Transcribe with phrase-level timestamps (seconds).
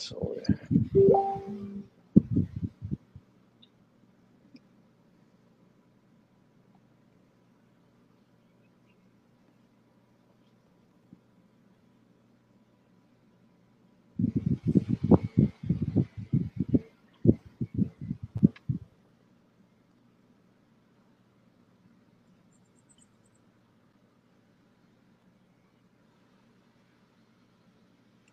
[0.00, 0.36] So,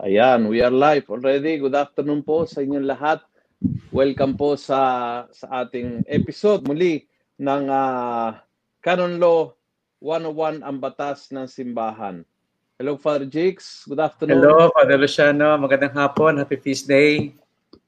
[0.06, 1.58] Ayan, we are live already.
[1.58, 3.26] Good afternoon po sa inyong lahat.
[3.90, 4.78] Welcome po sa
[5.34, 7.10] sa ating episode muli
[7.42, 8.38] ng uh,
[8.86, 9.58] Canon Law
[9.98, 12.22] 101 ang batas ng simbahan.
[12.78, 14.46] Hello Father Jakes, good afternoon.
[14.46, 17.34] Hello Father Luciano, magandang hapon, happy feast day.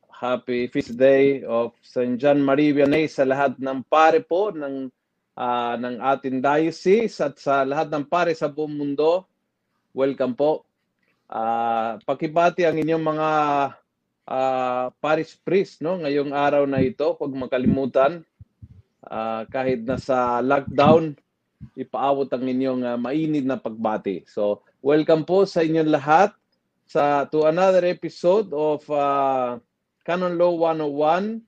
[0.09, 2.17] Happy feast day of St.
[2.17, 4.89] John Marie Vianney sa lahat ng pare po ng
[5.37, 9.21] uh, ng ating diocese at sa lahat ng pare sa buong mundo.
[9.93, 10.65] Welcome po
[11.31, 13.29] uh, pakibati ang inyong mga
[14.27, 17.15] uh, parish priest no ngayong araw na ito.
[17.15, 18.23] Huwag makalimutan
[19.07, 21.15] uh, kahit nasa lockdown
[21.73, 24.27] ipaabot ang inyong uh, mainit na pagbati.
[24.29, 26.31] So welcome po sa inyong lahat
[26.87, 29.59] sa to another episode of uh,
[30.07, 31.43] Canon Law 101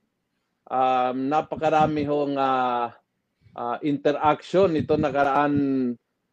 [0.68, 2.92] um, napakarami hong uh,
[3.56, 5.54] uh, interaction ito nakaraan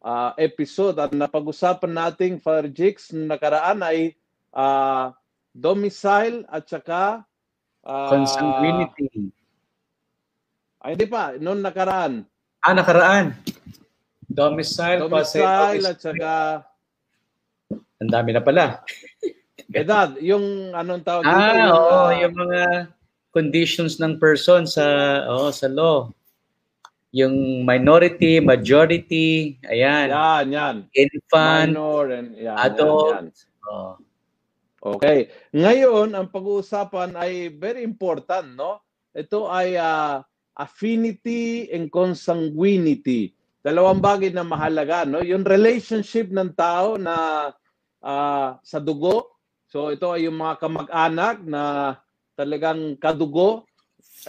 [0.02, 4.14] uh, episode at napag-usapan nating Father Jix nakaraan ay
[4.54, 5.10] uh,
[5.54, 7.22] domicile at saka
[7.82, 9.30] uh, consanguinity.
[10.78, 12.22] Ay hindi pa, noon nakaraan.
[12.62, 13.34] Ah, nakaraan.
[14.28, 16.32] Domicile, domicile at saka
[17.98, 18.86] ang dami na pala.
[19.74, 21.42] Edad, yung anong tawag ah, dito?
[21.42, 22.62] Ah, oo, uh, yung mga
[23.34, 24.86] conditions ng person sa
[25.28, 26.08] oh, sa law.
[27.16, 30.12] Yung minority, majority, ayan.
[30.12, 30.76] Yan, yan.
[30.92, 33.14] Infant, Minor, and, yan, adult.
[33.16, 33.68] Yan, yan.
[33.68, 33.94] Oh.
[34.78, 35.32] Okay.
[35.56, 38.84] Ngayon, ang pag-uusapan ay very important, no?
[39.16, 40.22] Ito ay uh,
[40.54, 43.34] affinity and consanguinity.
[43.64, 45.24] Dalawang bagay na mahalaga, no?
[45.24, 47.48] Yung relationship ng tao na
[48.04, 49.38] uh, sa dugo.
[49.68, 51.94] So ito ay yung mga kamag-anak na
[52.38, 53.66] talagang kadugo.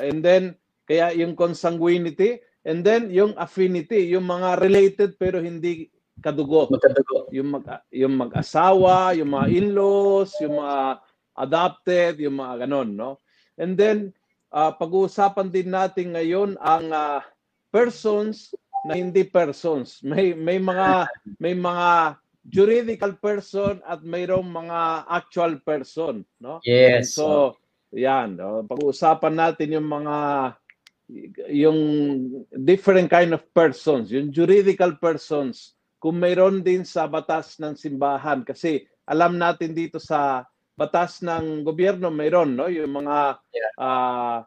[0.01, 0.57] And then,
[0.90, 5.88] kaya yung consanguinity, And then yung affinity, yung mga related pero hindi
[6.20, 6.68] kadugo.
[6.68, 7.31] Magkadugo.
[7.31, 11.00] Yung mag yung mag-asawa, yung mga in-laws, yung mga
[11.40, 13.12] adopted, yung mga ganon, no?
[13.56, 14.12] And then
[14.52, 17.24] uh, pag-uusapan din natin ngayon ang uh,
[17.72, 18.52] persons
[18.84, 20.03] na hindi persons.
[20.03, 21.08] May may mga
[21.40, 26.58] may mga juridical person at mayroong mga actual person, no?
[26.66, 27.14] Yes.
[27.14, 27.56] so,
[27.94, 28.66] yan, no?
[28.66, 30.18] pag-uusapan natin yung mga
[31.50, 31.80] yung
[32.53, 38.46] different kind of persons, yung juridical persons, kung mayroon din sa batas ng simbahan.
[38.46, 40.46] Kasi alam natin dito sa
[40.80, 42.72] batas ng gobyerno, mayroon, no?
[42.72, 43.74] Yung mga yeah.
[43.75, 44.38] uh,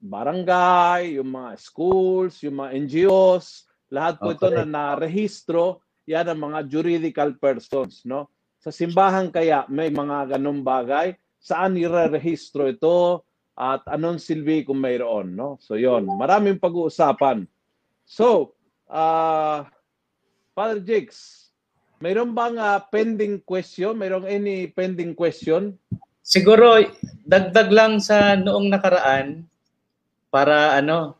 [0.00, 4.40] barangay, yung mga schools, yung mga NGOs, lahat po okay.
[4.40, 8.32] ito na narehistro, yan ang mga juridical persons, no?
[8.64, 15.38] Sa simbahan kaya may mga ganong bagay, saan irerehistro ito, at anong silbi kung mayroon,
[15.38, 15.62] no?
[15.62, 17.46] So yon, maraming pag-uusapan.
[18.02, 18.52] So,
[18.90, 19.62] uh,
[20.52, 21.50] Father Jigs,
[22.02, 23.94] mayroon bang uh, pending question?
[23.94, 25.78] Mayroong any pending question?
[26.24, 26.82] Siguro
[27.22, 29.46] dagdag lang sa noong nakaraan
[30.34, 31.14] para ano,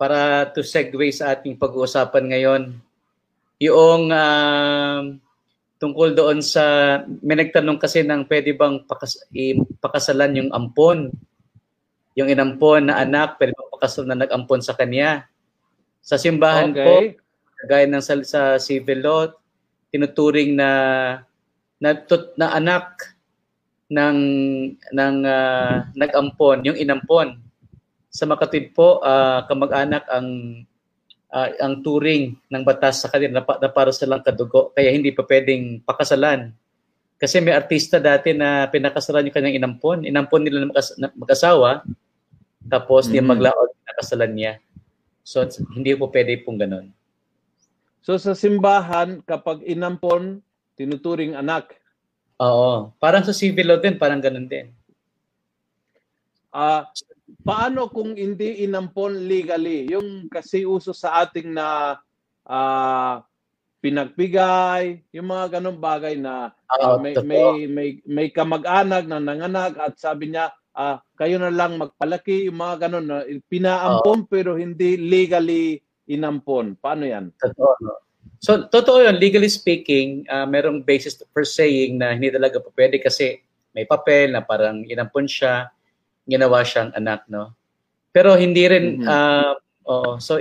[0.00, 2.62] para to segue sa ating pag-uusapan ngayon.
[3.60, 5.04] Yung uh,
[5.76, 9.20] tungkol doon sa may nagtanong kasi ng pwede bang pakas,
[9.82, 11.12] pakasalan yung ampon
[12.18, 15.30] yung inampon na anak, pwede magpakasal na nag-ampon sa kanya.
[16.02, 16.82] Sa simbahan okay.
[16.82, 16.94] po,
[17.70, 19.30] gaya ng sa, sa civil law,
[19.94, 20.70] tinuturing na
[21.78, 23.14] na, tut, na anak
[23.86, 24.18] ng
[24.74, 27.38] ng uh, nag-ampon, yung inampon.
[28.10, 30.28] Sa makatid po, uh, kamag-anak ang
[31.30, 34.74] uh, ang turing ng batas sa kanila na, na para silang kadugo.
[34.74, 36.50] Kaya hindi pa pwedeng pakasalan.
[37.18, 40.02] Kasi may artista dati na pinakasalan yung kanyang inampon.
[40.02, 40.66] Inampon nila
[40.98, 41.86] na mag-asawa
[42.68, 43.24] tapos mm-hmm.
[43.24, 44.52] di maglaot na kasalan niya.
[45.24, 45.44] So
[45.74, 46.86] hindi po pwede pong ganun.
[48.00, 50.40] So sa simbahan, kapag inampon,
[50.78, 51.76] tinuturing anak.
[52.40, 52.94] Oo.
[52.96, 54.72] Parang sa civil law din, parang ganun din.
[56.48, 56.82] Ah, uh,
[57.44, 59.90] paano kung hindi inampon legally?
[59.92, 61.98] Yung kasi uso sa ating na
[62.48, 63.20] uh,
[63.78, 66.50] pinagbigay, yung mga ganong bagay na
[66.80, 71.74] uh, may, may may may kamag-anak na nanganak at sabi niya uh, kayo na lang
[71.74, 74.28] magpalaki, yung mga ganun, na pinaampon oh.
[74.30, 76.78] pero hindi legally inampon.
[76.78, 77.34] Paano yan?
[77.34, 77.74] Totoo.
[77.82, 77.98] No?
[78.38, 79.18] So, totoo yun.
[79.18, 83.42] Legally speaking, uh, merong basis for saying na hindi talaga po pwede kasi
[83.74, 85.74] may papel na parang inampon siya,
[86.22, 87.58] ginawa siyang anak, no?
[88.14, 89.06] Pero hindi rin, Mhm.
[89.10, 89.52] uh,
[89.90, 90.38] oh, so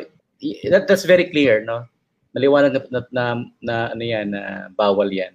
[0.70, 1.90] that, that's very clear, no?
[2.38, 3.24] Maliwanag na, na, na,
[3.66, 5.34] na ano yan, na bawal yan.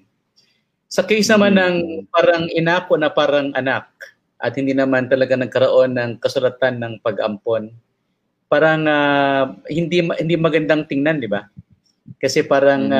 [0.86, 2.02] Sa case naman ng Mhm.
[2.14, 3.90] parang inapo na parang anak
[4.42, 7.70] at hindi naman talaga nagkaroon ng kasulatan ng pag-ampon,
[8.50, 11.46] parang ah, hindi hindi magandang tingnan, di ba?
[12.18, 12.90] Kasi parang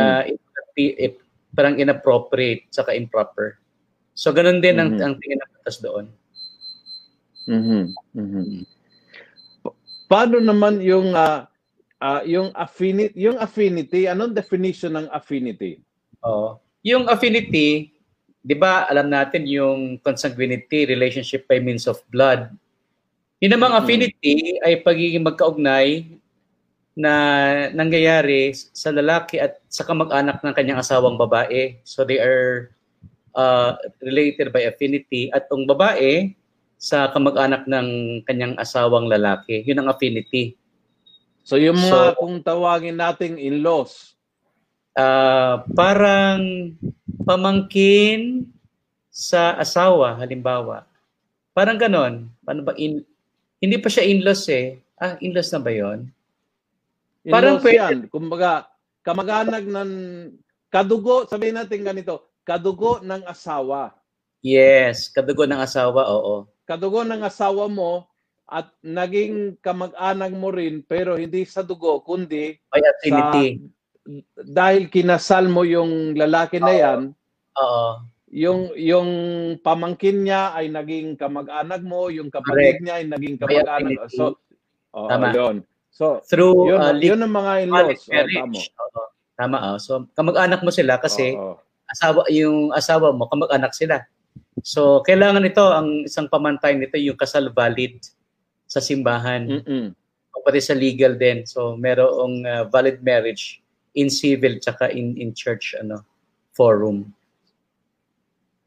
[0.79, 1.23] it- it-
[1.53, 3.61] parang inappropriate saka improper.
[4.17, 5.03] So ganun din ang Mhm.
[5.05, 6.07] ang tingin ng batas doon.
[7.45, 7.83] Mhm.
[8.17, 8.65] Mhm.
[9.61, 9.77] Pa-
[10.09, 11.49] Paano naman yung ah,
[12.01, 15.81] ah, yung affinity, yung affinity, anong definition ng affinity?
[16.25, 16.57] Oo.
[16.83, 17.92] Yung affinity,
[18.43, 22.51] 'di ba, alam natin yung consanguinity, relationship by means of blood.
[23.39, 23.81] Yun namang Mhm.
[23.81, 26.07] affinity ay pagiging magkaugnay
[26.93, 27.13] na
[27.73, 31.81] nangyayari sa lalaki at sa kamag-anak ng kanyang asawang babae.
[31.83, 32.71] So they are
[33.33, 36.37] uh, related by affinity at ang babae
[36.77, 37.89] sa kamag-anak ng
[38.29, 39.65] kanyang asawang lalaki.
[39.65, 40.53] Yun ang affinity.
[41.41, 44.13] So yung mga So- kung tawagin nating in-laws,
[44.93, 46.69] Ah, parang
[47.25, 48.47] pamangkin
[49.13, 50.89] sa asawa, halimbawa.
[51.53, 52.33] Parang ganon.
[52.43, 53.05] Paano ba in,
[53.61, 54.81] hindi pa siya in-laws eh.
[54.97, 56.09] Ah, in-laws na ba yon?
[57.29, 57.99] Parang pwede- yan.
[58.09, 58.67] Kumbaga,
[59.05, 59.93] kamag-anak ng
[60.73, 63.95] kadugo, sabihin natin ganito, kadugo ng asawa.
[64.43, 66.49] Yes, kadugo ng asawa, oo.
[66.67, 68.09] Kadugo ng asawa mo
[68.53, 73.65] at naging kamag-anak mo rin pero hindi sa dugo kundi By affinity.
[74.35, 77.01] Dahil kinasal mo yung lalaki na yan,
[77.55, 78.03] Oo.
[78.33, 79.11] yung yung
[79.63, 82.83] pamangkin niya ay naging kamag-anak mo, yung kapatid Correct.
[82.83, 83.99] niya ay naging kamag-anak.
[84.03, 84.17] affinity.
[84.19, 84.25] So,
[84.97, 85.31] oh, Tama.
[85.31, 85.57] yun.
[85.93, 88.01] So, Through yun, uh, yun ang mga in-laws.
[88.09, 88.63] Oh, marriage.
[88.75, 89.03] Oo.
[89.39, 89.79] Tama, oh.
[89.79, 91.61] So, kamag-anak mo sila kasi Oo.
[91.87, 94.03] asawa yung asawa mo kamag-anak sila.
[94.67, 98.03] So, kailangan ito ang isang pamantay nito yung kasal valid
[98.67, 99.47] sa simbahan.
[99.47, 99.93] Mm-mm.
[100.33, 101.45] o pati sa legal din.
[101.45, 103.62] So merong uh, valid marriage
[103.95, 106.05] in civil tsaka in in church ano
[106.53, 107.13] forum.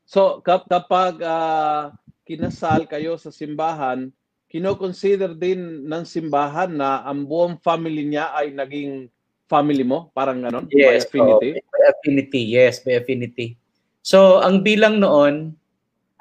[0.06, 1.94] So, kap- kapag ah,
[2.26, 4.14] kinasal kayo sa simbahan,
[4.50, 9.10] kino-consider din ng simbahan na ang buong family niya ay naging
[9.50, 10.14] family mo?
[10.14, 10.70] Parang ganon?
[10.70, 11.50] By affinity?
[11.58, 12.42] oh, by affinity.
[12.54, 13.58] Yes, by affinity.
[14.06, 15.58] So ang bilang noon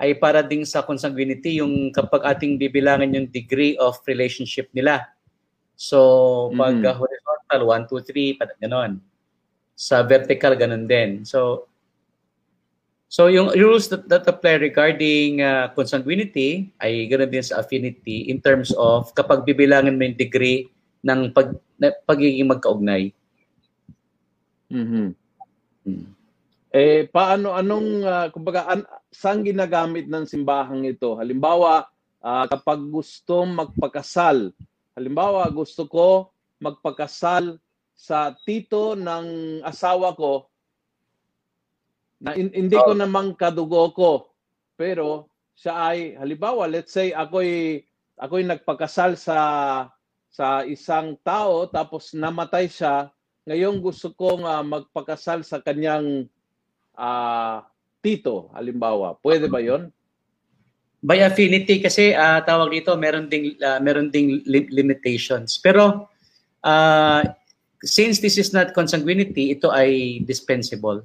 [0.01, 5.07] ay para ding sa consanguinity yung kapag ating bibilangan yung degree of relationship nila.
[5.75, 6.87] So pag Mhm.
[6.87, 8.93] uh, horizontal 1 2 3 parang ganon.
[9.75, 11.27] Sa vertical ganon din.
[11.27, 11.67] So
[13.15, 18.43] So yung rules that, that apply regarding uh, consanguinity ay ganoon din sa affinity in
[18.43, 20.67] terms of kapag bibilangan mo yung degree
[21.07, 23.15] ng pag, na, pagiging magkaugnay.
[24.67, 25.15] Mhm.
[25.87, 26.07] Hmm.
[26.75, 28.83] Eh, paano, anong, ah, kumbaga, an,
[29.15, 31.15] saan ginagamit ng simbahang ito?
[31.15, 31.87] Halimbawa,
[32.19, 34.51] ah, kapag gusto magpakasal,
[34.95, 36.31] halimbawa, gusto ko
[36.63, 37.59] magpakasal
[37.95, 40.51] sa tito ng asawa ko,
[42.19, 44.11] na hin- hindi ko namang kadugo ko,
[44.75, 47.83] pero siya ay, halimbawa, let's say, ako'y,
[48.19, 49.39] ako'y nagpakasal sa,
[50.31, 53.15] sa isang tao, tapos namatay siya,
[53.45, 56.27] ngayon gusto kong ah, magpakasal sa kanyang
[56.97, 57.63] ah,
[58.01, 59.17] tito, halimbawa.
[59.21, 59.89] Pwede ba 'yon?
[61.05, 65.61] By affinity kasi ah, tawag dito meron ding ah, meron ding li- limitations.
[65.61, 66.09] Pero
[66.65, 67.21] ah,
[67.85, 71.05] since this is not consanguinity, ito ay dispensable.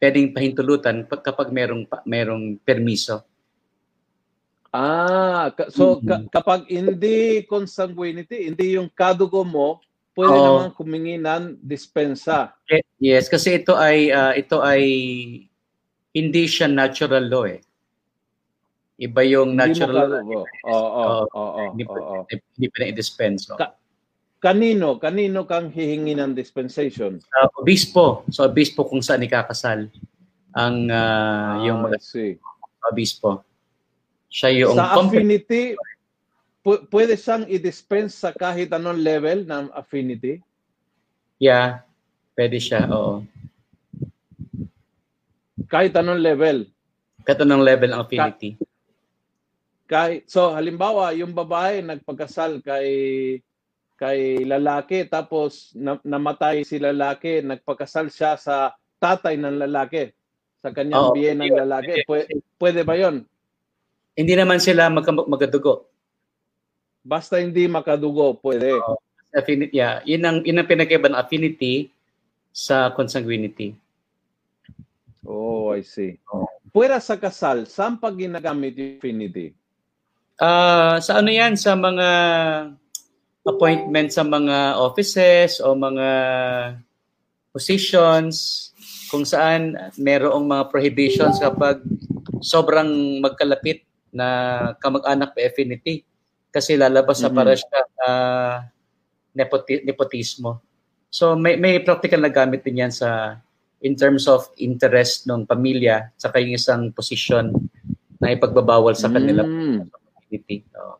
[0.00, 3.20] Pwedeng pahintulutan pag- kapag merong merong permiso.
[4.72, 6.08] Ah, so Mhm.
[6.08, 9.84] ka- kapag hindi consanguinity, hindi yung kadugo mo,
[10.16, 10.44] pwede Oo.
[10.48, 12.56] naman kumingi ng dispensa.
[12.64, 14.82] Eh, Yes, kasi ito ay ah, ito ay
[16.16, 17.60] hindi siya natural law eh.
[19.02, 20.22] Iba yung natural.
[20.22, 21.62] Oo, oo, oo,
[22.54, 23.50] Hindi pa na-dispense.
[23.52, 23.74] Ka-
[24.38, 24.98] Kanino?
[24.98, 27.18] Kanino kang hihingi ng dispensation?
[27.18, 29.90] Sa obispo, so obispo kung saan ikakasal
[30.54, 32.38] ang ah, yung Ah, I mga
[32.84, 33.42] obispo.
[34.26, 35.62] Siya yung Sa competent- affinity,
[36.58, 40.42] pu- pwede siyang i-dispense sa kahit anong level ng affinity?
[41.38, 41.82] Yeah,
[42.34, 43.22] pwede siya, oo.
[45.66, 46.66] Kahit anong level?
[47.22, 48.58] Kato ng level ng affinity.
[49.92, 52.88] Kahit so halimbawa yung babae nagpagkasal kay
[54.00, 60.08] kay lalaki tapos na, namatay si lalaki nagpakasal siya sa tatay ng lalaki
[60.64, 63.28] sa kanyang Oo, biye ng lalaki pwede, pwede ba yon
[64.16, 65.84] Hindi naman sila magka- magadugo.
[67.04, 68.96] basta hindi makadugo pwede Oo.
[69.32, 70.04] Affinity, yeah.
[70.04, 71.88] Yun ang, yun ang pinagkaiba ng affinity
[72.52, 73.72] sa consanguinity.
[75.24, 76.16] oh i see
[76.72, 79.52] Pwera sa kasal, saan pa ginagamit yung affinity?
[80.40, 82.08] Ah, sa ano 'yan sa mga
[83.44, 86.08] appointment sa mga offices o mga
[87.52, 88.70] positions
[89.10, 91.82] kung saan merong mga prohibitions kapag
[92.40, 93.84] sobrang magkalapit
[94.14, 94.26] na
[94.80, 96.00] kamag-anak pa affinity
[96.48, 97.36] kasi lalabas sa Mhm.
[97.36, 98.56] para siya ah,
[99.36, 100.62] nepoti- nepotismo.
[101.12, 103.36] So may may practical na gamit din yan sa
[103.84, 107.52] in terms of interest ng pamilya sa yung isang posisyon
[108.22, 109.90] na ipagbabawal sa kanila Mm.
[110.32, 110.64] Affinity.
[110.80, 110.96] Oo.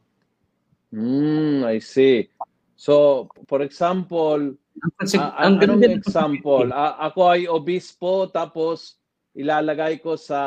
[0.92, 2.28] Mm, I see.
[2.76, 4.52] So, for example,
[5.00, 6.68] consig- Ah, ang anong din ang example?
[6.68, 9.00] A- ako ay obispo tapos
[9.32, 10.40] ilalagay ko sa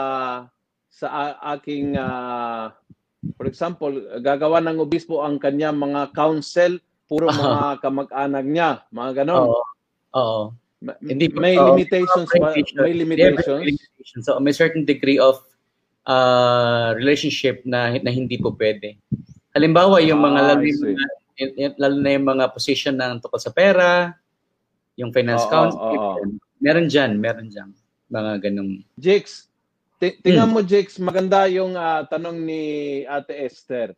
[0.85, 2.77] sa a- aking ah,
[3.35, 3.89] for example,
[4.21, 6.77] gagawa ng obispo ang kanya mga council
[7.09, 9.49] puro mga kamag-anak niya, mga ganon.
[9.49, 9.61] Oo.
[10.13, 10.43] Oo.
[11.01, 12.53] Hindi may limitations ba?
[12.53, 13.65] may limitations.
[14.21, 15.41] So may certain degree of
[16.05, 18.97] uh, relationship na na hindi po pwede.
[19.51, 24.13] Halimbawa, yung mga Ah, lalo, yung lalo na yung mga position ng tungkol sa pera,
[24.95, 26.31] yung finance Oo, council, oo.
[26.59, 27.71] meron dyan, meron dyan.
[28.07, 29.49] Mga ganong, Jix,
[29.99, 30.55] ti- tingnan Hmm.
[30.55, 32.61] mo Jix, maganda yung ah, tanong ni
[33.03, 33.91] Ate Esther.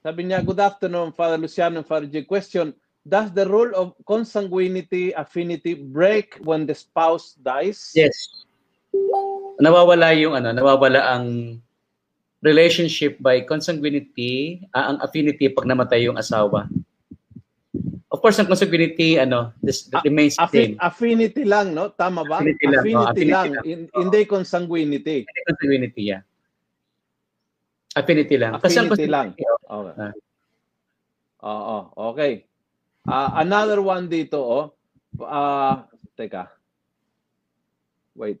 [0.00, 2.24] Sabi niya, good afternoon, Father Luciano, Father J.
[2.24, 2.72] Question,
[3.04, 7.92] does the rule of consanguinity affinity break when the spouse dies?
[7.92, 8.44] yes.
[9.60, 11.56] Nawawala yung ano, nawawala ang
[12.40, 16.66] relationship by consanguinity, ah, ang affinity pag namatay yung asawa.
[18.10, 20.74] Of course, ang consanguinity, ano, this Ah, remains the same.
[20.80, 21.92] affinity lang, no?
[21.92, 22.40] Tama ba?
[22.40, 23.64] Affinity lang, oh, affinity lang, lang.
[23.64, 25.16] in- hindi consanguinity.
[25.22, 26.22] Hindi consanguinity, yeah.
[27.92, 28.58] Affinity lang.
[28.58, 29.26] Kasi ang Affinity lang.
[29.36, 29.94] consanguinity, Okay.
[30.00, 30.14] Ah.
[31.40, 31.76] Oo,
[32.10, 32.32] okay.
[33.04, 34.64] Ah, another one dito, oh.
[35.20, 36.50] Ah, teka.
[38.12, 38.40] Wait.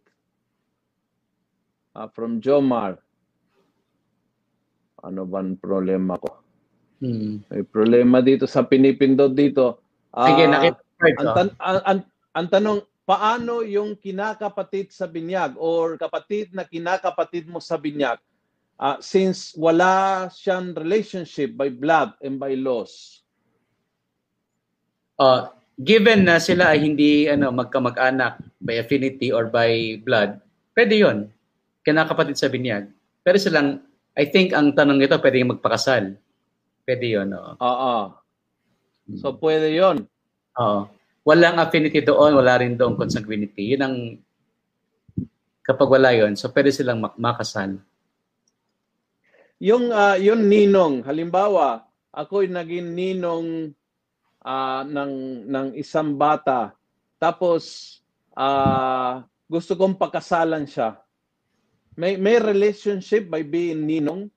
[1.90, 3.02] Ah, from Jomar.
[5.02, 6.38] Ano ba ang problema ko?
[7.00, 7.40] Hmm.
[7.48, 9.80] May problema dito sa pinipindot dito.
[10.12, 11.98] Sige, Ah, nakita ang, tan- ang, ang,
[12.36, 12.78] ang tanong,
[13.08, 18.22] paano yung kinakapatid sa binyag or kapatid na kinakapatid mo sa binyag
[18.78, 23.24] ah, since wala siyang relationship by blood and by laws?
[25.18, 30.38] Uh, given na sila ay hindi ano magkamag-anak by affinity or by blood,
[30.76, 31.18] pwede yon
[31.90, 32.86] Kinakapatid sa binyag.
[33.26, 33.82] Pero silang,
[34.14, 36.14] I think ang tanong nito, pwede yung magpakasal.
[36.86, 37.58] Pwede yun, oo.
[37.58, 37.96] Oo.
[39.18, 40.06] So pwede 'yon.
[40.58, 40.86] Oo.
[41.26, 43.74] Walang affinity doon, wala rin doon consanguinity.
[43.74, 43.96] Yun ang,
[45.66, 47.78] kapag wala yon so pwede silang mak- makasal.
[49.60, 53.76] Yung ah, yung ninong, halimbawa, ako naging ninong
[54.40, 56.72] ah, ng ng isang bata.
[57.20, 57.98] Tapos
[58.32, 60.96] ah, gusto kong pakasalan siya.
[61.98, 64.30] May may relationship by being ninong?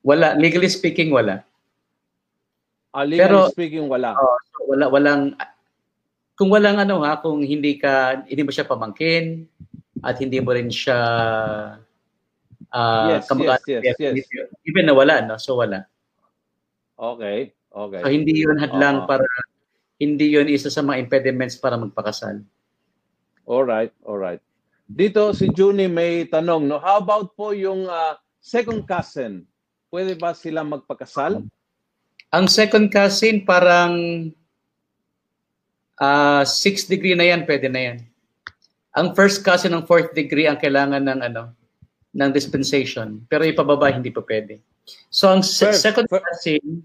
[0.00, 1.42] Wala, legally speaking, wala.
[2.92, 4.14] Ah, legally Pero- speaking wala.
[4.52, 5.34] So wala walang
[6.36, 9.48] kung walang ano ha, kung hindi ka hindi mo siya pamangkin
[10.04, 11.00] at hindi mo rin siya
[12.70, 14.48] ah Yes, kamag-anak, yes, yes, yes.
[14.68, 15.86] even na wala no so wala
[16.98, 17.52] Okay.
[17.72, 18.00] Okay.
[18.04, 19.08] so hindi yun hadlang Oo.
[19.08, 19.24] para
[19.96, 22.44] hindi yun isa sa mga impediments para magpakasal
[23.46, 24.42] All right, all right.
[24.86, 26.78] Dito si Junie may tanong, no?
[26.78, 29.42] How about po yung ah, second cousin?
[29.90, 31.42] Pwede ba sila magpakasal?
[32.34, 33.94] ang second cousin parang
[35.96, 37.98] ah sixth degree na yan pwede na yan
[38.92, 41.54] ang first cousin ng fourth degree ang kailangan ng ano
[42.12, 44.58] ng dispensation pero ipababa hindi pa pwede
[45.08, 46.82] so ang se- First- second fir- cousin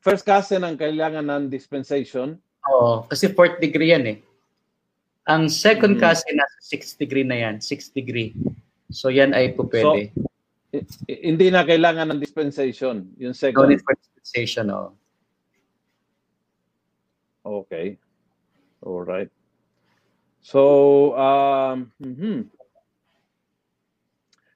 [0.00, 2.38] First cousin ang kailangan ng dispensation.
[2.70, 4.16] Oo, kasi fourth degree yan eh.
[5.26, 6.02] Ang second Mhm.
[6.02, 8.30] cousin nasa sixth degree na yan, sixth degree.
[8.94, 10.14] So yan ay po pwede.
[10.70, 13.10] I- hindi na kailangan ng dispensation.
[13.18, 13.66] Yung no second.
[13.66, 14.70] need for dispensation.
[14.70, 14.94] Oh.
[17.46, 17.98] Okay.
[18.86, 19.30] All right.
[20.42, 22.46] So, um, mhm.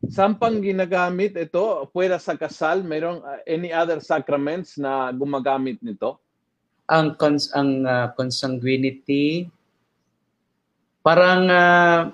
[0.09, 1.85] Saan pang ginagamit ito?
[1.93, 2.81] Pwera sa kasal?
[2.81, 6.17] Mayroong uh, any other sacraments na gumagamit nito?
[6.89, 9.47] Ang cons ang ah, consanguinity
[11.01, 12.13] parang ah,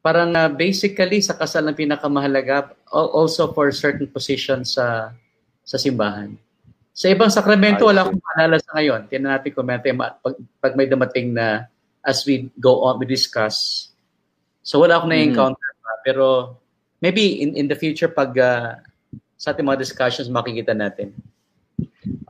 [0.00, 5.12] parang ah, basically sa kasal ang pinakamahalaga al- also for certain positions sa
[5.66, 6.32] sa simbahan.
[6.96, 9.04] Sa ibang sakramento wala akong maalala sa ngayon.
[9.10, 10.16] Tingnan natin kung may, pag,
[10.62, 11.68] pag may dumating na
[12.00, 13.90] as we go on we discuss.
[14.64, 15.18] So wala akong Mhm.
[15.20, 15.92] na-encounter pa.
[16.00, 16.56] Pero
[17.02, 18.80] maybe in in the future pag ah,
[19.36, 21.12] sa ating mga discussions makikita natin.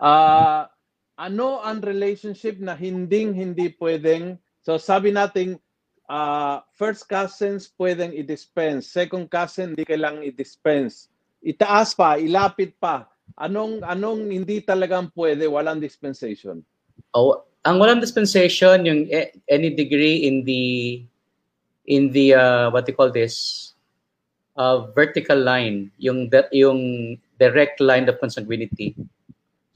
[0.01, 0.67] Ah,
[1.15, 4.35] ano ang relationship na hinding hindi pwedeng
[4.67, 5.63] So sabi natin
[6.11, 11.07] uh, first cousins pwedeng i-dispense, second cousin hindi kailangang i-dispense.
[11.39, 13.07] Itaas pa, ilapit pa.
[13.39, 16.67] Anong anong hindi talagang pwede, walang dispensation?
[17.15, 20.99] Oh, ang walang dispensation yung eh, any degree in the
[21.87, 23.71] in the uh, what you call this
[24.59, 28.99] uh, vertical line, yung that yung direct line of consanguinity.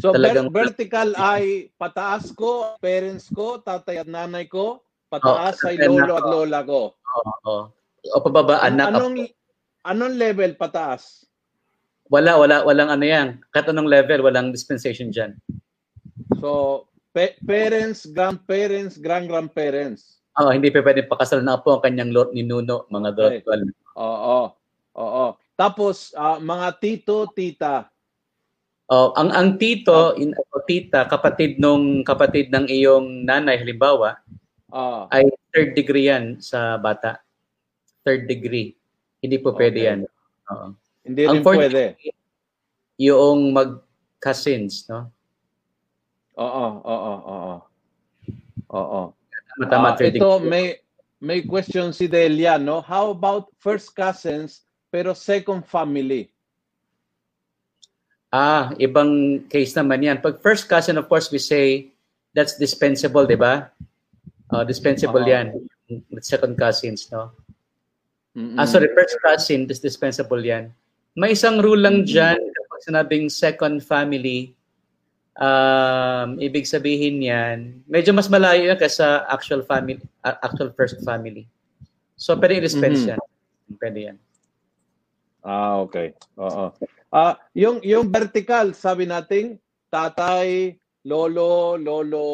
[0.01, 4.81] So Talagang, vertical ay pataas ko, parents ko, tatay at nanay ko,
[5.13, 6.97] pataas oh, ay lolo at lola ko.
[6.97, 7.23] Oo.
[7.45, 8.17] Oh, oh.
[8.17, 8.97] O pababa anak.
[8.97, 9.29] Anong
[9.85, 11.29] anong level pataas?
[12.09, 13.39] Wala, wala, walang ano yan.
[13.53, 15.37] Kahit anong level, walang dispensation diyan.
[16.43, 20.19] So, pa- parents, grandparents, grand-grandparents.
[20.41, 23.41] Oo, oh, hindi pa pwede pakasal na po ang kanyang lord ni Nuno, mga okay.
[23.95, 24.41] Oo,
[24.97, 25.27] oo.
[25.55, 27.87] Tapos, uh, mga tito, tita,
[28.91, 34.19] Oh, ang ang tito, in, o tita, kapatid nung kapatid ng iyong nanay halimbawa,
[34.75, 37.23] uh, ay third degree yan sa bata.
[38.03, 38.75] Third degree.
[39.23, 39.89] Hindi po pwede okay.
[39.95, 40.01] yan.
[40.51, 40.67] Oo.
[41.07, 41.83] Hindi ang rin pwede.
[42.99, 45.07] Yung mag-cousins, no?
[46.35, 47.55] Oo, oo, oo.
[48.75, 49.01] Oo.
[49.71, 50.83] Tama, uh, ito, may
[51.23, 52.83] may question si Delia, no?
[52.83, 56.27] How about first cousins pero second family?
[58.31, 60.23] Ah, ibang case naman yan.
[60.23, 61.91] Pag first cousin, of course, we say
[62.31, 63.75] that's dispensable, di ba?
[64.47, 65.35] Uh, dispensable uh-huh.
[65.35, 65.47] yan.
[66.23, 67.35] Second cousins, no?
[68.39, 68.63] Mm-hmm.
[68.63, 70.71] Ah, sorry, first cousin, this dispensable yan.
[71.19, 72.15] May isang rule lang mm-hmm.
[72.15, 74.55] dyan, kapag sinabing second family,
[75.35, 81.51] um, ibig sabihin yan, medyo mas malayo yan kaysa actual family, uh, actual first family.
[82.15, 83.19] So, pwede i-dispense mm-hmm.
[83.19, 83.21] yan.
[83.75, 84.19] Pwede yan.
[85.43, 86.15] Ah, okay.
[86.39, 86.71] Oo.
[87.15, 89.59] Uh, yung yung vertical, sabi nating
[89.91, 92.29] tatay, lolo, lolo,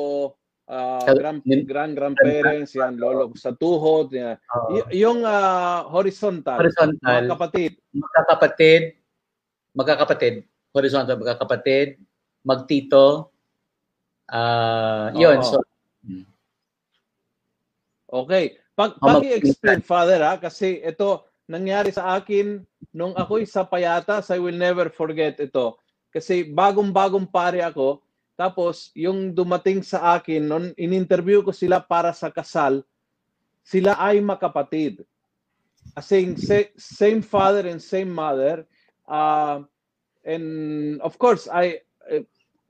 [0.68, 4.36] uh, grand, grand grandparents, yan, lolo sa tuhod, yan.
[4.48, 8.82] Uh, y- yung uh, horizontal, horizontal, mga kapatid, magkakapatid,
[9.76, 10.34] magkakapatid,
[10.72, 11.88] horizontal magkakapatid,
[12.44, 13.32] magtito,
[14.30, 15.40] uh, yun.
[15.42, 15.58] So,
[16.04, 16.24] hmm.
[18.06, 18.54] Okay.
[18.76, 24.58] Pag, pag-i-explain, Father, ha, kasi ito, nangyari sa akin nung ako'y sa payatas, I will
[24.58, 25.78] never forget ito.
[26.10, 28.02] Kasi bagong-bagong pare ako,
[28.36, 32.84] tapos yung dumating sa akin, nung in-interview ko sila para sa kasal,
[33.64, 35.02] sila ay makapatid.
[35.94, 36.10] As
[36.76, 38.66] same father and same mother.
[39.06, 39.62] Uh,
[40.26, 41.80] and of course, I
[42.10, 42.26] eh,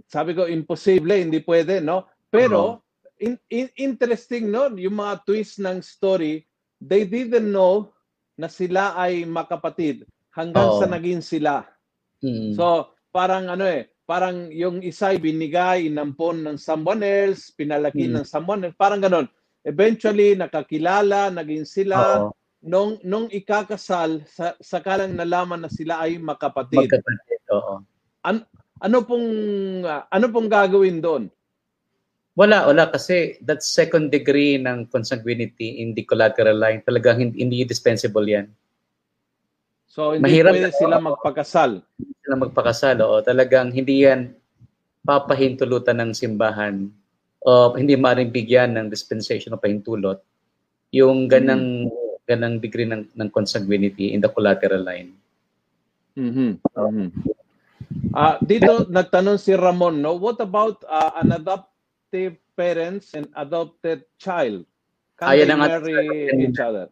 [0.07, 2.07] sabi ko imposible, hindi pwede, no?
[2.31, 3.25] Pero uh-huh.
[3.25, 4.71] in, in, interesting, no?
[4.77, 6.47] Yung mga twist ng story,
[6.79, 7.91] they didn't know
[8.37, 10.79] na sila ay makapatid hanggang oh.
[10.79, 11.65] sa naging sila.
[12.21, 12.53] Mm.
[12.53, 18.21] So, parang ano eh, parang yung isa ay binigay, inampon ng someone else, pinalaki mm.
[18.21, 19.27] ng someone else, parang ganon.
[19.67, 22.29] Eventually, nakakilala, naging sila.
[22.29, 22.37] Oh.
[22.63, 26.87] Nung, nung ikakasal, sa, sakalang nalaman na sila ay makapatid.
[26.87, 27.75] Magkapatid, oo.
[28.23, 28.47] An,
[28.83, 29.29] ano pong
[29.87, 31.33] uh, ano pong gagawin doon?
[32.37, 37.65] Wala, wala kasi that second degree ng consanguinity in the collateral line talagang hindi, hindi
[37.65, 38.53] dispensable yan.
[39.89, 41.81] So hindi Mahirap pwede sila magpakasal.
[41.97, 43.25] Hindi sila magpakasal, oo.
[43.25, 44.37] Talagang hindi yan
[45.01, 46.93] papahintulutan ng simbahan
[47.41, 50.21] o hindi maaaring bigyan ng dispensation o pahintulot
[50.93, 52.29] yung ganang mm-hmm.
[52.29, 55.15] ganang degree ng, ng consanguinity in the collateral line.
[56.19, 56.59] Mhm.
[56.61, 57.09] Mm-hmm.
[58.13, 60.19] Uh, dito nagtanong si Ramon, no?
[60.19, 61.71] What about uh, an adopt
[62.07, 64.63] adoptive parents and adopted child?
[65.19, 66.87] Can Ayan they marry each other?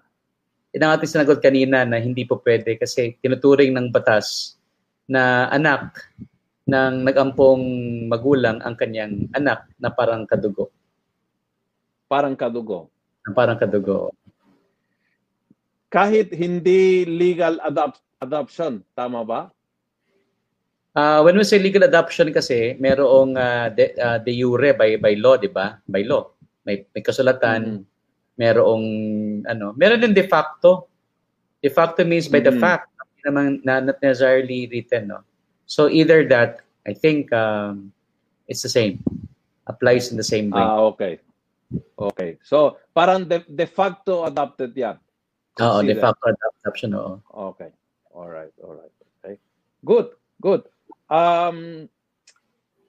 [0.75, 4.59] Yan ang ating sinagot kanina na hindi po pwede kasi tinuturing ng batas
[5.07, 6.11] na anak
[6.67, 7.63] ng nagampong
[8.11, 10.75] magulang ang kanyang anak na parang kadugo.
[12.11, 12.91] Parang kadugo.
[13.23, 14.11] Na parang kadugo.
[15.95, 19.41] Kahit hindi legal adopt adoption, tama ba?
[20.95, 25.19] Uh, when we say legal adoption kasi, merong uh, de, uh, de jure by by
[25.19, 25.83] law, 'di ba?
[25.91, 26.31] By law.
[26.63, 28.39] May may kasulatan, mm-hmm.
[28.39, 28.85] merong
[29.51, 30.87] ano, meron din de facto.
[31.59, 32.55] De facto means by mm-hmm.
[32.55, 35.25] the fact, naman na, not necessarily written, no.
[35.67, 37.91] So either that, I think um,
[38.47, 39.01] it's the same.
[39.67, 40.61] Applies in the same way.
[40.61, 41.19] Ah, okay.
[41.97, 42.37] Okay.
[42.45, 45.01] So, parang de, de facto adopted yan.
[45.57, 47.19] Oo, de facto adoption, oo.
[47.57, 47.73] Okay.
[48.13, 48.93] All right, all right.
[49.25, 49.41] Okay.
[49.83, 50.13] Good,
[50.45, 50.69] good.
[51.09, 51.89] Um,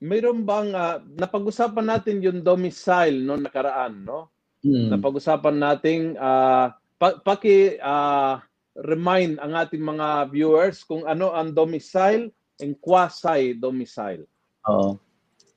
[0.03, 4.31] mayroon bang uh, napag-usapan natin yung domicile no nakaraan no?
[4.65, 4.93] Hmm.
[4.93, 8.41] Napag-usapan nating uh, pa- paki uh,
[8.75, 12.27] remind ang ating mga viewers kung ano ang domicile
[12.59, 14.27] and quasi domicile.
[14.67, 14.99] Oo.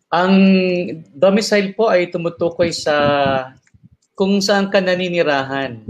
[0.09, 0.35] Ang
[1.13, 2.95] domicile po ay tumutukoy sa
[4.17, 5.85] kung saan ka naninirahan.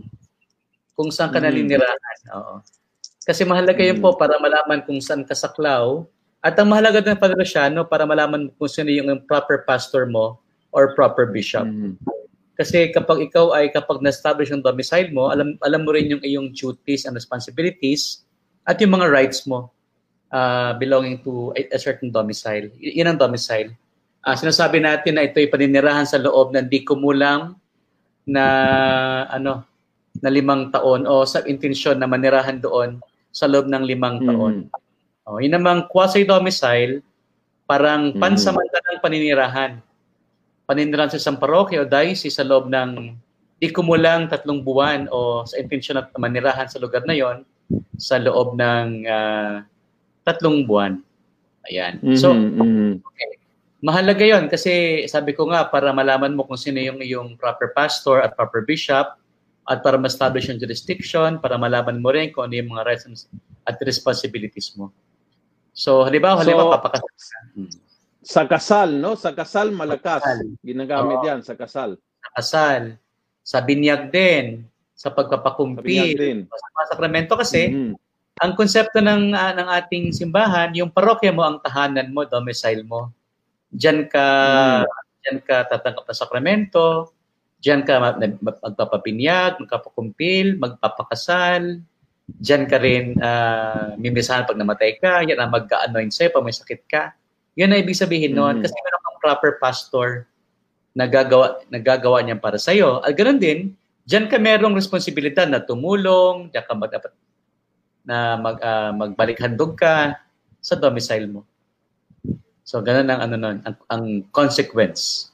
[0.96, 1.44] Kung saan ka mm.
[1.46, 2.20] naninirahan.
[2.34, 2.54] Oo.
[3.22, 6.08] Kasi mahalaga yun po para malaman kung saan ka saklaw.
[6.38, 10.38] At ang mahalaga din Padre Luciano para malaman kung sino yung proper pastor mo
[10.70, 11.66] or proper bishop.
[11.66, 11.98] Mm.
[12.58, 16.50] Kasi kapag ikaw ay kapag na-establish yung domicile mo, alam alam mo rin yung iyong
[16.50, 18.26] duties and responsibilities
[18.66, 19.70] at yung mga rights mo
[20.34, 22.66] uh, belonging to a, a certain domicile.
[22.82, 23.74] Y- yun ang domicile.
[24.26, 27.54] Uh, sinasabi natin na ito'y paninirahan sa loob ng di kumulang
[28.26, 28.44] na
[29.30, 29.62] ano
[30.18, 32.98] na limang taon o sa intensyon na manirahan doon
[33.30, 34.28] sa loob ng limang mm-hmm.
[34.34, 34.54] taon.
[35.28, 37.04] Oh, yun namang quasi-domicile,
[37.68, 38.22] parang mm-hmm.
[38.22, 39.72] pansamantalang paninirahan
[40.68, 43.16] panindiran sa isang parokya o diocese sa loob ng
[43.58, 47.42] di kumulang tatlong buwan o sa intensyon at manirahan sa lugar na yon
[47.96, 49.64] sa loob ng uh,
[50.28, 51.00] tatlong buwan.
[51.72, 51.96] Ayan.
[52.04, 53.00] Mm-hmm, so, mm-hmm.
[53.00, 53.30] okay.
[53.80, 58.20] mahalaga yon kasi sabi ko nga para malaman mo kung sino yung yung proper pastor
[58.20, 59.16] at proper bishop
[59.68, 63.28] at para ma-establish yung jurisdiction, para malaman mo rin kung ano yung mga rights
[63.68, 64.88] at responsibilities mo.
[65.78, 67.38] So, halimbawa, halimbawa, so, papakasal ka.
[67.54, 67.70] Hmm.
[68.18, 69.14] Sa kasal, no?
[69.14, 70.26] Sa kasal, malakas.
[70.26, 70.58] Kasal.
[70.60, 71.26] Ginagamit Oo.
[71.30, 71.94] yan sa kasal.
[71.96, 72.82] Sa kasal.
[73.46, 74.66] Sa binyag din.
[74.98, 76.18] Sa pagpapakumpil.
[76.18, 76.38] Sa, din.
[76.50, 77.94] sa mga sakramento kasi, mm-hmm.
[78.42, 83.14] ang konsepto ng, uh, ng ating simbahan, yung parokya mo, ang tahanan mo, domicile mo.
[83.70, 84.26] Diyan ka,
[84.82, 85.22] mm-hmm.
[85.22, 87.14] diyan ka tatanggap ng sakramento,
[87.62, 88.02] diyan ka
[88.42, 91.80] magpapapinyag, magpapakumpil, magpapakasal,
[92.28, 96.82] diyan ka rin uh, mimisahan pag namatay ka, yan ang mag-anoint sa'yo pag may sakit
[96.84, 97.16] ka.
[97.56, 98.68] Yun ang ibig sabihin noon mm-hmm.
[98.68, 100.28] kasi meron kang proper pastor
[100.92, 103.00] na gagawa, nagagawa niyan para sa iyo.
[103.00, 103.72] At ganoon din,
[104.04, 106.92] diyan ka merong responsibilidad na tumulong, diyan ka mag
[108.08, 110.16] na mag, uh, magbalik handog ka
[110.60, 111.44] sa domicile mo.
[112.68, 115.32] So ganun ang ano nun, ang, ang consequence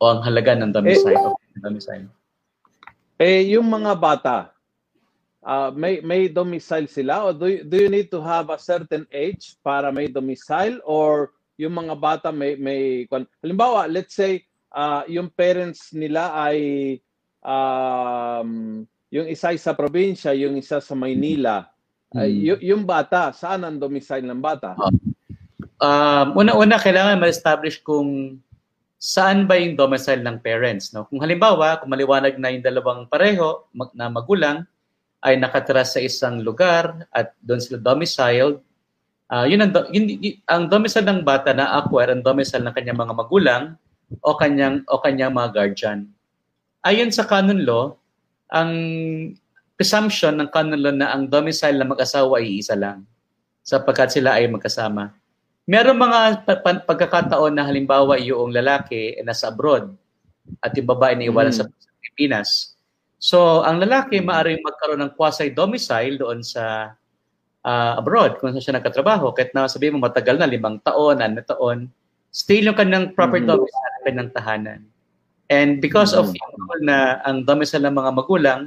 [0.00, 1.16] o ang halaga ng domicile.
[1.16, 2.06] Eh, okay, domicile.
[3.20, 4.52] eh yung mga bata,
[5.46, 9.58] uh, may may domicile sila or do, do you need to have a certain age
[9.60, 13.06] para may domicile or yung mga bata may may
[13.42, 16.58] halimbawa let's say uh, yung parents nila ay
[17.42, 21.68] um, yung isa sa probinsya yung isa sa Maynila.
[22.12, 22.24] Hmm.
[22.24, 24.78] uh, y- yung bata saan ang domicile ng bata?
[25.82, 28.38] Uh, una-una kailangan ma-establish kung
[29.02, 31.10] saan ba yung domicile ng parents no?
[31.10, 34.62] Kung halimbawa kung maliwanag na yung dalawang pareho mag- na magulang
[35.22, 38.58] ay nakatira sa isang lugar at doon sila domiciled
[39.32, 43.00] Uh, yun ang, yun, yun, ang domicile ng bata na acquire ang domicile ng kanyang
[43.00, 43.64] mga magulang
[44.20, 46.04] o kanyang o kanyang mga guardian.
[46.84, 47.96] Ayon sa canon law,
[48.52, 48.72] ang
[49.72, 53.08] presumption ng canon law na ang domicile ng mag-asawa ay isa lang
[53.64, 55.16] sapagkat sila ay magkasama.
[55.64, 56.44] Meron mga
[56.84, 59.96] pagkakataon na halimbawa yung lalaki ay nasa abroad
[60.60, 61.56] at yung babae na iwala mm.
[61.56, 61.64] sa
[62.04, 62.71] Pilipinas.
[63.22, 66.90] So, ang lalaki maaaring magkaroon ng quasi-domicile doon sa
[67.62, 69.30] uh, abroad kung saan siya nagkatrabaho.
[69.30, 71.86] Kahit na sabihin mo matagal na, limang taon, ano taon,
[72.34, 73.54] still yung kanyang proper mm-hmm.
[73.54, 74.80] domicile, kanyang tahanan.
[75.46, 76.34] And because mm-hmm.
[76.34, 78.60] of na ang domicile ng mga magulang,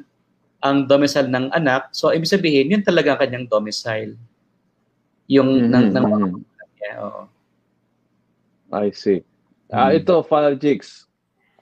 [0.63, 4.15] ang domicile ng anak, so ibig sabihin, yun talaga ang kanyang domicile.
[5.27, 5.73] Yung mm-hmm.
[5.75, 6.93] ng, ng mga magulang niya.
[7.03, 7.21] Oo.
[8.71, 9.19] I see.
[9.67, 9.99] Uh, mm-hmm.
[9.99, 11.04] Ito, Father Jigs,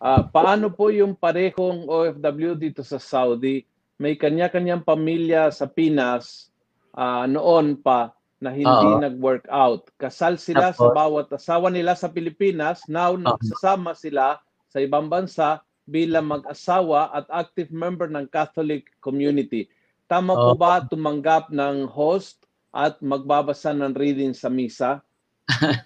[0.03, 3.63] uh, paano po yung parehong OFW dito sa Saudi?
[3.95, 6.51] May kanya-kanyang pamilya sa Pinas
[6.91, 8.11] uh, noon pa
[8.43, 8.99] na hindi Uh-oh.
[8.99, 9.87] nag-work out.
[9.95, 10.83] Kasal sila Apo.
[10.83, 12.83] sa bawat asawa nila sa Pilipinas.
[12.91, 19.71] Now, nagsasama sila sa ibang bansa bilang mag-asawa at active member ng Catholic community.
[20.11, 22.43] Tama po ba tumanggap ng host
[22.75, 24.99] at magbabasa ng reading sa misa?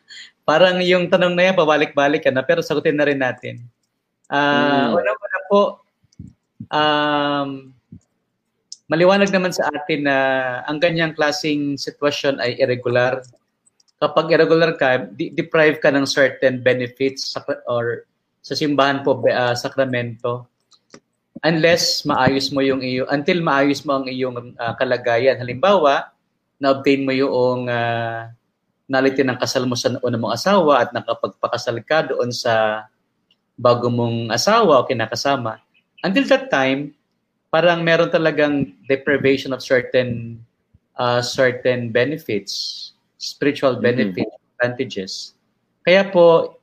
[0.49, 3.62] Parang yung tanong na yan, pabalik-balik ka na, pero sagutin na rin natin.
[4.27, 4.99] Uh, mm.
[4.99, 5.61] Una-una po,
[6.71, 7.49] um,
[8.87, 10.17] maliwanag naman sa atin na
[10.67, 13.23] ang ganyang klasing sitwasyon ay irregular.
[13.97, 18.05] Kapag irregular ka, de- deprive ka ng certain benefits sa, or
[18.43, 20.47] sa simbahan po uh, sakramento
[21.45, 25.37] unless maayos mo yung iyo until maayos mo ang iyong uh, kalagayan.
[25.37, 26.09] Halimbawa,
[26.57, 28.25] na-obtain mo yung uh,
[28.89, 32.85] naliti ng kasal mo sa una mong asawa at nakapagpakasal ka doon sa
[33.58, 35.58] bago mong asawa o kinakasama.
[36.06, 36.93] Until that time,
[37.50, 40.38] parang meron talagang deprivation of certain
[40.96, 43.89] uh, certain benefits, spiritual mm-hmm.
[43.89, 44.54] benefits, mm-hmm.
[44.62, 45.12] advantages.
[45.82, 46.58] Kaya po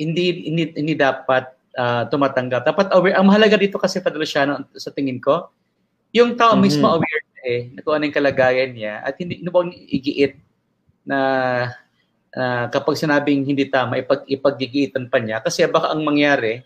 [0.00, 2.64] hindi hindi, hindi dapat uh, tumatanggap.
[2.64, 3.20] Dapat aware.
[3.20, 5.52] Ang mahalaga dito kasi Padre Luciano sa tingin ko,
[6.16, 6.64] yung tao mm-hmm.
[6.64, 10.40] mismo aware eh na kung anong kalagayan niya at hindi ano bang igiit
[11.04, 11.18] na
[12.36, 16.62] uh, kapag sinabing hindi tama ipag ipaggigitan pa niya kasi baka ang mangyari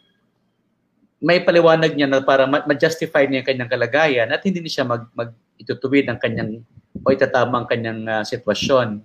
[1.19, 5.35] may paliwanag niya na para ma-justify niya yung kanyang kalagayan at hindi niya mag, mag
[5.59, 6.63] itutuwid ang kanyang
[7.03, 9.03] o itatama ang kanyang uh, sitwasyon.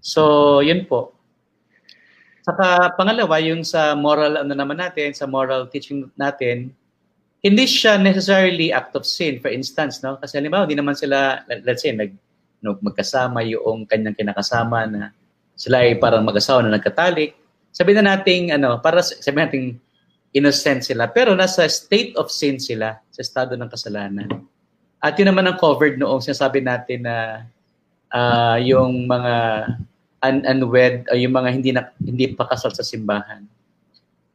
[0.00, 1.12] So, yun po.
[2.40, 6.72] Saka pangalawa, yung sa moral ano naman natin, sa moral teaching natin,
[7.44, 10.16] hindi siya necessarily act of sin, for instance, no?
[10.16, 12.16] Kasi halimbawa, hindi naman sila, let's say, nag,
[12.64, 15.12] magkasama yung kanyang kinakasama na
[15.56, 17.32] sila ay parang mag-asawa na nagkatalik.
[17.72, 19.62] Sabihin na natin, ano, para sabihin natin,
[20.36, 21.08] innocent sila.
[21.08, 24.28] Pero nasa state of sin sila, sa estado ng kasalanan.
[25.00, 27.48] At yun naman ang covered noong sinasabi natin na
[28.12, 29.34] uh, yung mga
[30.28, 33.48] un- unwed, uh, yung mga hindi na, hindi pa kasal sa simbahan.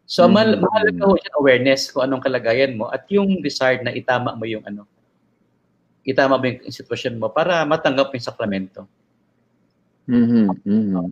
[0.10, 0.34] So, mm-hmm.
[0.34, 4.44] mahal, mahalaga ho yung awareness kung anong kalagayan mo at yung desire na itama mo
[4.50, 4.90] yung ano,
[6.02, 8.90] itama mo yung sitwasyon mo para matanggap yung sakramento.
[10.10, 10.46] Mm-hmm.
[10.66, 11.08] mm-hmm.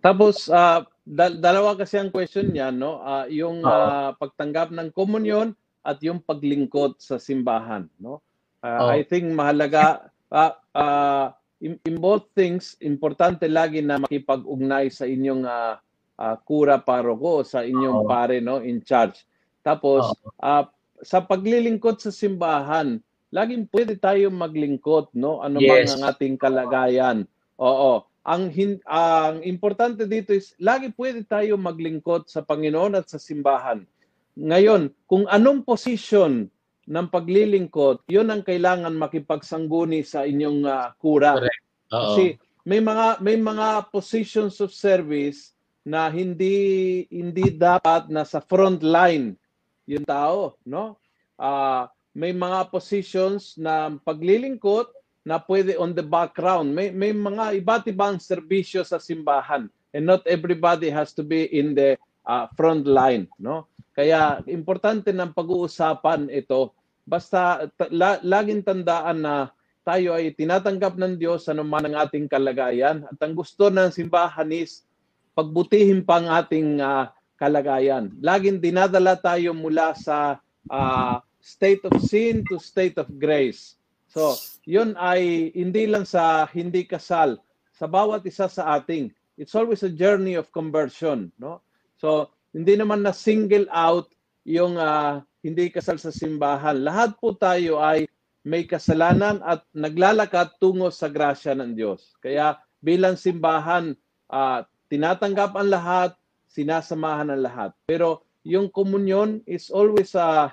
[0.00, 3.04] Tapos, uh, dal- dalawa kasi ang question niya, no?
[3.04, 5.52] Uh, yung uh, pagtanggap ng komunyon
[5.84, 8.24] at yung paglingkod sa simbahan, no?
[8.64, 8.90] Uh, oh.
[8.90, 11.30] I think mahalaga uh, uh,
[11.62, 15.74] in, in both things, importante lagi na makipag-ugnay sa inyong uh,
[16.18, 18.08] uh, kura paroko, sa inyong oh.
[18.08, 19.22] pare no in charge.
[19.62, 20.42] Tapos oh.
[20.42, 20.64] uh,
[21.02, 22.98] sa paglilingkod sa simbahan,
[23.30, 25.94] laging pwede tayo maglingkod no ano yes.
[25.94, 27.26] ang ating kalagayan.
[27.58, 28.06] Oo.
[28.28, 33.88] Ang hin- ang importante dito is lagi pwede tayo maglingkod sa Panginoon at sa simbahan.
[34.36, 36.52] Ngayon, kung anong position
[36.84, 41.40] ng paglilingkod, yun ang kailangan makipagsangguni sa inyong uh, kura.
[41.40, 41.62] Correct.
[41.88, 42.24] Kasi
[42.68, 45.56] may mga may mga positions of service
[45.88, 49.40] na hindi hindi dapat nasa front line
[49.88, 51.00] yung tao, no?
[51.40, 54.92] Uh, may mga positions na paglilingkod
[55.28, 56.72] na pwede on the background.
[56.72, 61.76] May may mga iba't ibang serbisyo sa simbahan and not everybody has to be in
[61.76, 63.68] the uh, front line, no?
[63.92, 66.72] Kaya importante ng pag-uusapan ito
[67.08, 69.48] Basta la, laging tandaan na
[69.80, 73.08] tayo ay tinatanggap ng Diyos sa naman ang ating kalagayan.
[73.08, 74.84] At ang gusto ng simbahan is
[75.32, 77.08] pagbutihin pa ang ating uh,
[77.40, 78.12] kalagayan.
[78.20, 80.36] Laging dinadala tayo mula sa
[80.68, 83.77] uh, state of sin to state of grace.
[84.08, 87.36] So, yun ay hindi lang sa hindi kasal,
[87.76, 89.12] sa bawat isa sa ating.
[89.36, 91.60] It's always a journey of conversion, no?
[92.00, 94.10] So, hindi naman na single out
[94.48, 96.80] yung uh, hindi kasal sa simbahan.
[96.80, 98.08] Lahat po tayo ay
[98.48, 102.16] may kasalanan at naglalakad tungo sa grasya ng Diyos.
[102.24, 103.92] Kaya bilang simbahan,
[104.32, 106.10] uh, tinatanggap ang lahat,
[106.48, 107.70] sinasamahan ang lahat.
[107.84, 110.48] Pero yung komunyon is always uh,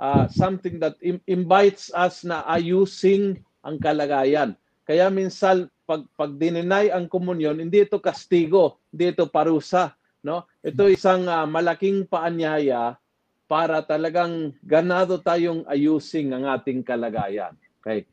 [0.00, 4.54] uh, something that Im- invites us na ayusing ang kalagayan.
[4.86, 10.46] Kaya minsan pag pag dininay ang komunyon, hindi ito kastigo, hindi ito parusa, no?
[10.62, 12.98] Ito isang uh, malaking paanyaya
[13.46, 17.54] para talagang ganado tayong ayusing ang ating kalagayan.
[17.82, 18.06] Okay.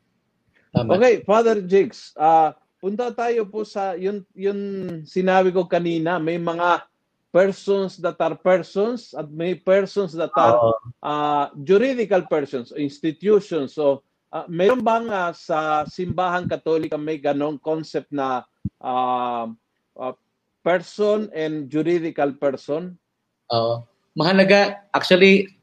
[0.74, 0.98] Tama.
[0.98, 4.60] Okay, Father Jigs, uh, punta tayo po sa yun yun
[5.06, 6.86] sinabi ko kanina, may mga
[7.34, 13.74] persons that are persons at may persons that are uh, juridical persons, institutions.
[13.74, 18.46] So, uh, mayroon bang uh, sa simbahan katolika may ganong concept na
[18.78, 19.50] uh,
[19.98, 20.14] uh,
[20.62, 23.02] person and juridical person?
[23.50, 23.82] Oo.
[23.82, 25.58] Uh, mahalaga, actually,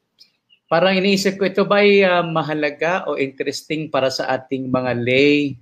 [0.66, 5.54] parang iniisip ko, ito ba ay uh, mahalaga o interesting para sa ating mga lay?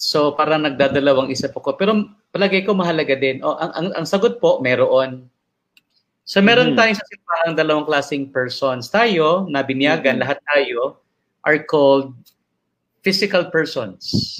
[0.00, 1.76] So, parang nagdadalawang isip ako.
[1.76, 1.92] Pero
[2.34, 3.38] palagay ko mahalaga din.
[3.46, 5.30] O, ang, ang, ang sagot po, meron.
[6.26, 6.78] So, meron mm-hmm.
[6.82, 8.90] tayong sa simbahan dalawang klaseng persons.
[8.90, 10.24] Tayo, na binyagan, mm-hmm.
[10.26, 10.98] lahat tayo,
[11.46, 12.10] are called
[13.06, 14.34] physical persons.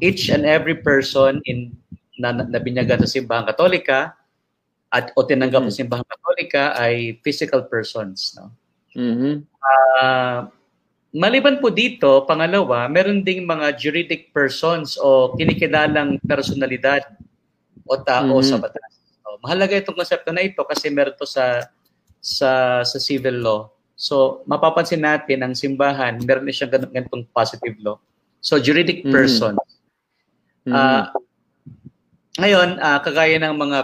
[0.00, 1.76] Each and every person in
[2.18, 4.14] na, na binyagan sa simbahan katolika
[4.94, 5.74] at o tinanggap mm-hmm.
[5.74, 8.54] sa simbahang katolika ay physical persons no
[8.94, 9.42] mm-hmm.
[9.58, 10.46] uh,
[11.10, 17.02] maliban po dito pangalawa meron ding mga juridic persons o kinikilalang personalidad
[17.84, 18.48] o tao mm-hmm.
[18.48, 21.68] sa batas so, mahalaga itong konsepto na ito kasi meron to sa
[22.18, 23.60] sa sa civil law
[23.94, 27.96] so mapapansin natin ang simbahan meron siyang ganitong positive law
[28.40, 29.14] so juridic mm-hmm.
[29.14, 29.60] persons
[30.64, 30.74] mm-hmm.
[30.74, 31.12] uh,
[32.40, 33.78] ngayon uh, kagaya ng mga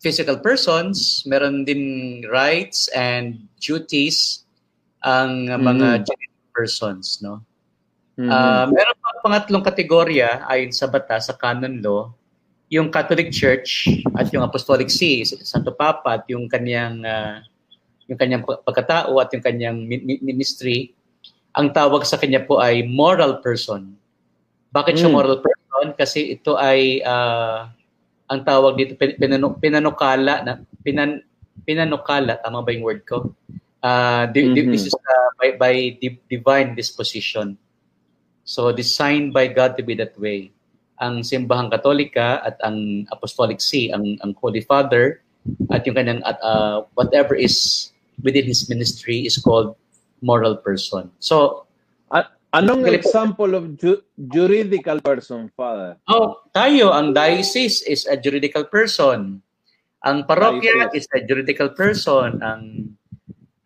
[0.00, 4.48] physical persons, meron din rights and duties
[5.04, 6.08] ang mga mm.
[6.56, 7.44] persons, no?
[8.16, 8.28] Mm.
[8.28, 12.12] Uh, meron pa pangatlong kategorya ayon sa batas sa canon law,
[12.70, 17.42] yung Catholic Church at yung Apostolic See, Santo Papa at yung kanyang uh,
[18.06, 19.78] yung kanyang pagkatao at yung kanyang
[20.22, 20.94] ministry,
[21.54, 23.94] ang tawag sa kanya po ay moral person.
[24.70, 25.14] Bakit siya mm.
[25.14, 25.86] moral person?
[25.98, 27.66] Kasi ito ay uh,
[28.30, 31.18] ang tawag dito pinano, pinanukala na pinan,
[31.66, 33.34] pinanukala tama ba yung word ko
[33.80, 34.76] Uh, di- Mhm.
[34.76, 37.56] This is uh, by, by di- divine disposition.
[38.44, 40.52] So designed by God to be that way.
[41.00, 45.24] Ang simbahang katolika at ang apostolic see, ang, ang Holy Father,
[45.72, 47.88] at yung kanyang at uh, whatever is
[48.20, 49.72] within his ministry is called
[50.20, 51.08] moral person.
[51.18, 51.64] So,
[52.50, 53.06] Anong Galing po.
[53.06, 55.94] example of ju- juridical person, Father?
[56.10, 59.38] oh, tayo, ang diocese is a juridical person.
[60.02, 62.42] Ang parokya is a juridical person.
[62.42, 62.90] Ang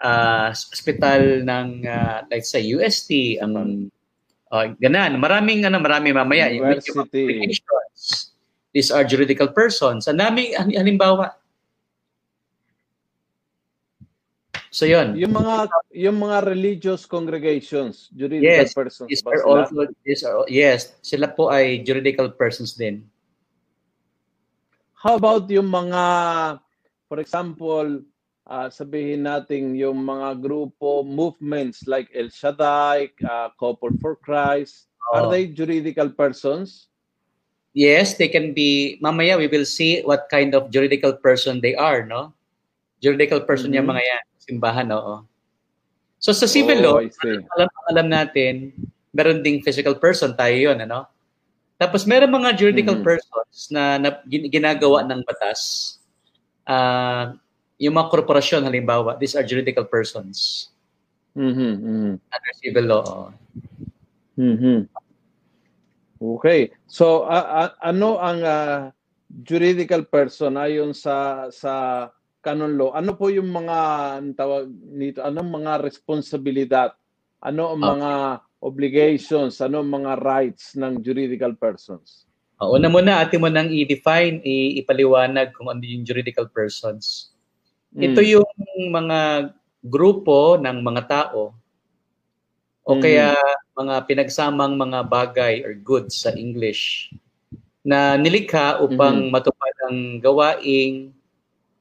[0.05, 3.88] uh, hospital ng, uh, let's say, UST, ang
[4.55, 5.19] uh, ganan.
[5.19, 6.47] Maraming, ano, marami mamaya.
[6.55, 7.27] University.
[7.27, 8.31] applications.
[8.71, 10.07] These are juridical persons.
[10.07, 11.35] Ang dami, halim- halimbawa.
[14.75, 15.14] So, yun.
[15.14, 19.47] Yung mga yung mga religious congregations, juridical Yes, persons These are sila?
[19.47, 23.07] also, these are, yes, sila po ay juridical persons din.
[24.99, 26.03] How about yung mga
[27.07, 28.03] for example,
[28.45, 35.29] ah, sabihin natin yung mga grupo movements like El Shaddai, uh, Couple for Christ, are
[35.29, 35.33] Oo.
[35.33, 36.89] they juridical persons?
[37.75, 42.07] Yes, they can be, mamaya we will see what kind of juridical person they are,
[42.07, 42.31] no?
[43.03, 43.77] Juridical person Mhm.
[43.83, 45.27] yung mga yan, simbahan, oo.
[46.23, 47.43] So sa civil law, Oh, see.
[47.59, 48.73] alam, alam natin,
[49.11, 51.05] meron ding physical person, tayo yun, ano?
[51.75, 53.05] Tapos meron mga juridical Mhm.
[53.05, 55.61] persons na, na gin- ginagawa ng batas.
[56.65, 57.35] Ah,
[57.85, 60.70] yung mga korporasyon, halimbawa, these are juridical persons
[61.35, 62.12] Mhm, mhm.
[62.16, 63.07] under civil law.
[64.38, 64.87] Mhm.
[66.18, 66.70] Okay.
[66.87, 68.94] So a- a- ano ang ah,
[69.29, 71.73] juridical person ayon sa sa
[72.40, 72.94] canon law?
[72.94, 73.79] Ano po yung mga
[74.38, 75.20] tawag nito?
[75.20, 76.94] Anong mga responsibilidad?
[77.42, 77.90] Ano ang Okay.
[77.99, 78.11] mga
[78.62, 79.59] obligations?
[79.61, 82.25] Ano ang mga rights ng juridical persons?
[82.62, 87.34] Uh, una muna, atin mo nang i-define, i- ipaliwanag kung ano yung juridical persons.
[87.95, 88.31] Ito Mm.
[88.35, 88.51] yung
[88.91, 89.21] mga
[89.87, 91.55] grupo ng mga tao
[92.83, 93.01] o Mhm.
[93.01, 93.29] kaya
[93.79, 97.15] mga pinagsamang mga bagay or goods sa English
[97.87, 99.33] na nilikha upang Mhm.
[99.33, 101.15] matupad ang gawaing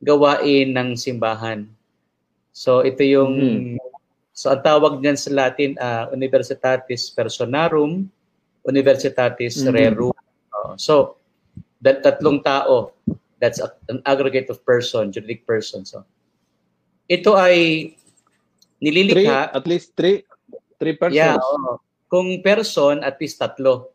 [0.04, 1.66] gawain ng simbahan.
[2.54, 3.34] So ito yung
[3.74, 3.82] Mhm.
[4.36, 8.06] so ang tawag niyan sa Latin ah, Universitatis Personarum,
[8.64, 9.74] Universitatis Mhm.
[9.74, 10.14] Rerum.
[10.54, 10.78] Oo.
[10.78, 11.18] so
[11.82, 12.93] that tatlong tao
[13.44, 15.84] that's a- an aggregate of person, juridic person.
[15.84, 16.08] So
[17.12, 17.92] ito ay
[18.80, 20.24] Three, nililikha at least three
[20.80, 21.20] three persons.
[21.20, 21.80] Yeah, oo.
[22.08, 23.92] Kung person, at least tatlo.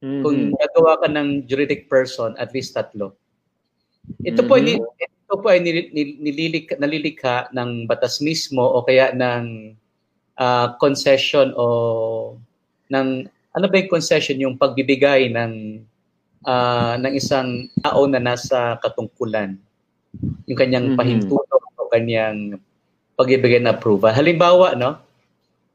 [0.00, 0.20] Mhm.
[0.24, 3.12] Kung gagawa ka ng juridic person, at least tatlo.
[4.24, 4.64] Ito po, Mhm.
[4.64, 9.76] ni, ito po ay nil- nil- nililikha, nalilikha ng batas mismo o kaya ng
[10.40, 12.32] ah, concession o
[12.88, 13.08] ng
[13.52, 15.84] ano ba yung concession yung pagbibigay ng
[16.44, 19.56] ah, ng isang tao na nasa katungkulan
[20.48, 20.96] yung kanyang Mhm.
[20.98, 22.56] pahintulot o kanyang
[23.14, 24.96] pagbibigay na approval halimbawa no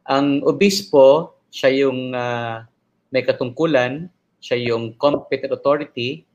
[0.06, 2.66] ang obispo siya yung ah,
[3.14, 4.10] may katungkulan
[4.42, 6.26] siya yung competent authority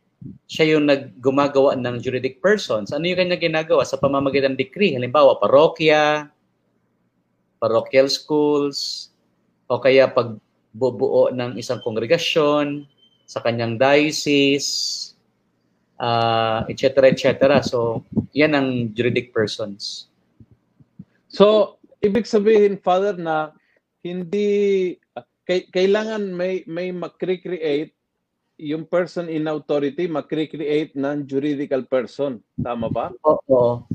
[0.50, 2.92] siya yung naggumagawa ng juridic persons.
[2.92, 4.92] Ano yung kanya ginagawa sa pamamagitan ng decree?
[4.92, 6.28] Halimbawa, parokya,
[7.56, 9.08] parochial schools,
[9.64, 12.84] o kaya pagbubuo ng isang kongregasyon
[13.30, 15.14] sa kanyang diocese,
[16.02, 17.14] uh, etc.
[17.14, 17.62] etc.
[17.62, 18.02] So,
[18.34, 20.10] yan ang juridic persons.
[21.30, 23.54] So, ibig sabihin, Father, na
[24.02, 24.98] hindi,
[25.46, 27.94] kay, kailangan may, may makre-create
[28.58, 32.42] yung person in authority, makre-create ng juridical person.
[32.58, 33.14] Tama ba?
[33.22, 33.86] Oo.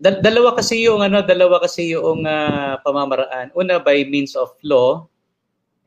[0.00, 3.52] Dal- dalawa kasi yung ano, dalawa kasi yung ah, pamamaraan.
[3.52, 5.09] Una by means of law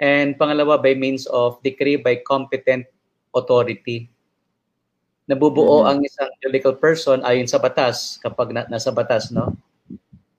[0.04, 2.84] and pangalawa by means of decree by competent
[3.32, 4.12] authority.
[5.24, 5.88] Nabubuo Mhm.
[5.88, 9.56] ang isang juridical person ayon sa batas kapag na- nasa batas, no?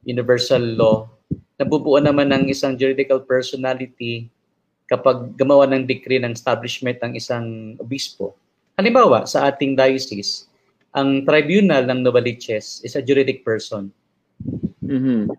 [0.04, 1.08] Universal law.
[1.56, 4.28] Nabubuo naman ng isang juridical personality
[4.84, 8.36] kapag gumawa ng decree ng establishment ng isang obispo.
[8.76, 10.44] Halimbawa, sa ating diocese,
[10.92, 13.88] ang tribunal ng Novaliches is a juridic person.
[14.84, 15.32] Mhm.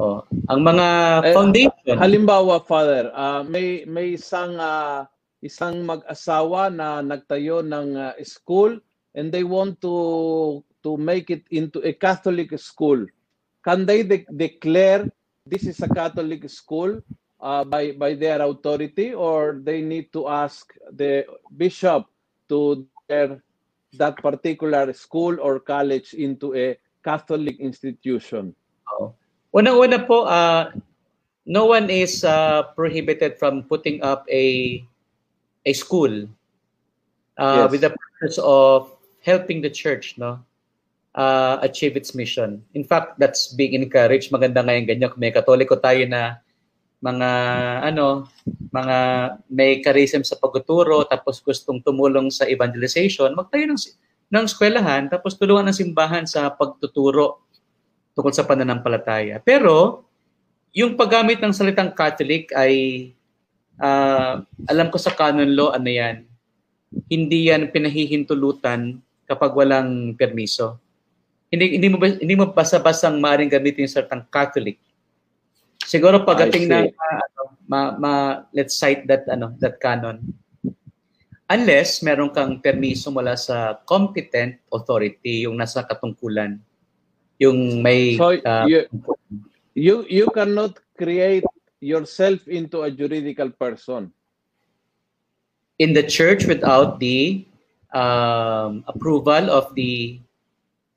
[0.00, 0.24] Oo.
[0.48, 0.88] Ang mga
[1.28, 5.04] Eh, foundation, Halimbawa, Father, ah, may may isang ah,
[5.44, 8.80] isang mag-asawa na nagtayo ng ah, school
[9.12, 9.94] and they want to
[10.80, 13.04] to make it into a Catholic school.
[13.60, 15.04] Can they de- declare
[15.44, 17.04] this is a Catholic school
[17.44, 22.08] uh, by by their authority or they need to ask the bishop
[22.48, 23.44] to declare
[24.00, 28.56] that particular school or college into a Catholic institution?
[29.52, 30.70] Unang-una po, uh,
[31.46, 34.78] no one is uh, prohibited from putting up a
[35.66, 36.28] a school
[37.36, 37.70] uh, Yes.
[37.70, 40.40] with the purpose of helping the church, no?
[41.14, 42.62] uh, achieve its mission.
[42.74, 44.30] In fact, that's being encouraged.
[44.30, 46.38] Maganda ngayon ganyan may katoliko tayo na
[47.00, 47.30] mga
[47.90, 48.28] ano,
[48.70, 48.96] mga
[49.48, 53.80] may charism sa pagtuturo tapos gustong tumulong sa evangelization, magtayo ng
[54.30, 57.42] ng eskwelahan tapos tulungan ng simbahan sa pagtuturo
[58.14, 59.38] tungkol sa pananampalataya.
[59.42, 60.06] Pero
[60.74, 62.72] yung paggamit ng salitang Catholic ay
[63.78, 66.26] uh, alam ko sa canon law ano yan.
[67.06, 70.78] Hindi yan pinahihintulutan kapag walang permiso.
[71.50, 74.78] Hindi hindi mo hindi mo basta-bastang maaring gamitin yung salitang Catholic
[75.90, 78.12] Siguro pagdating ng uh, ano, ma, ma,
[78.54, 80.22] let's cite that ano that canon.
[81.50, 86.62] Unless meron kang permiso mula sa competent authority yung nasa katungkulan.
[87.40, 88.84] Yung may so, uh, you,
[89.72, 91.46] you you cannot create
[91.80, 94.12] yourself into a juridical person
[95.80, 97.48] in the church without the
[97.96, 100.20] um, approval of the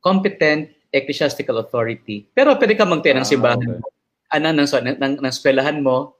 [0.04, 2.28] competent ecclesiastical authority.
[2.36, 3.94] Pero pwede ka magtayo ng ah, simbahan okay
[4.34, 6.18] ano ng ng, ng, ng eskwelahan mo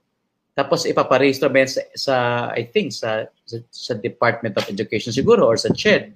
[0.54, 2.16] tapos ipaparehistro mo sa, sa
[2.54, 6.14] I think sa, sa sa Department of Education siguro or sa CHED.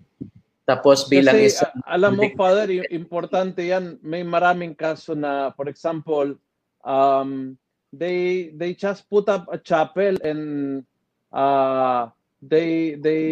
[0.69, 3.97] Tapos bilang Kasi, isa alam mo father, importante 'yan.
[4.05, 6.37] May maraming kaso na for example,
[6.85, 7.57] um
[7.89, 10.85] they they just put up a chapel and
[11.33, 12.13] uh
[12.45, 13.25] they they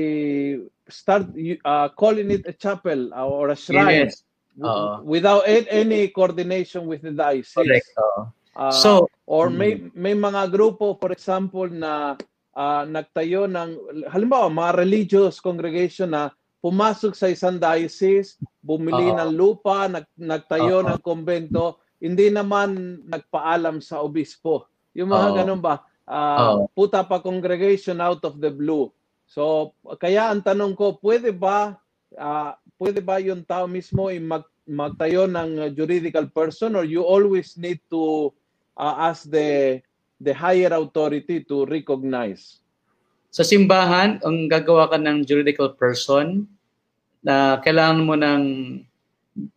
[0.88, 1.28] start
[1.68, 4.24] uh, calling it a chapel or a shrine yes.
[4.64, 7.52] uh, without any coordination with the diocese.
[7.52, 7.90] Correct.
[8.00, 9.92] Uh, Uh, so or may hmm.
[9.92, 12.16] may mga grupo for example na
[12.56, 13.70] uh, nagtayo ng
[14.08, 16.32] halimbawa mga religious congregation na
[16.66, 19.22] pumasok sa isang diocese, bumili uh-huh.
[19.22, 20.98] ng lupa, nag, nagtayo uh-huh.
[20.98, 24.66] ng kumbento, hindi naman nagpaalam sa obispo.
[24.98, 25.38] Yung mga uh-huh.
[25.38, 25.86] ganun ba?
[26.02, 26.54] Uh, uh-huh.
[26.74, 28.90] Put up a congregation out of the blue.
[29.30, 31.78] So, kaya ang tanong ko, pwede ba
[32.18, 32.50] uh,
[32.82, 37.78] pwede ba yung tao mismo ay mag, magtayo ng juridical person or you always need
[37.86, 38.34] to
[38.74, 39.78] uh, as the
[40.18, 42.58] the higher authority to recognize.
[43.30, 46.48] Sa simbahan, ang gagawa ka ng juridical person
[47.26, 48.44] na kailangan mo ng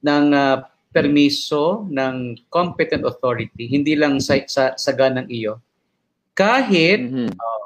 [0.01, 0.57] ng uh,
[0.89, 5.61] permiso ng competent authority, hindi lang sa, sa saga ng iyo.
[6.33, 7.29] Kahit mm-hmm.
[7.37, 7.65] uh,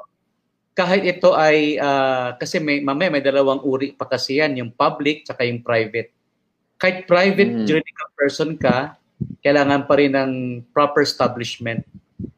[0.76, 5.24] kahit ito ay uh, kasi may mamaya may dalawang uri pa kasi yan, yung public
[5.24, 6.12] at yung private.
[6.76, 7.66] Kahit private mm-hmm.
[7.66, 9.00] juridical person ka,
[9.40, 10.32] kailangan pa rin ng
[10.74, 11.80] proper establishment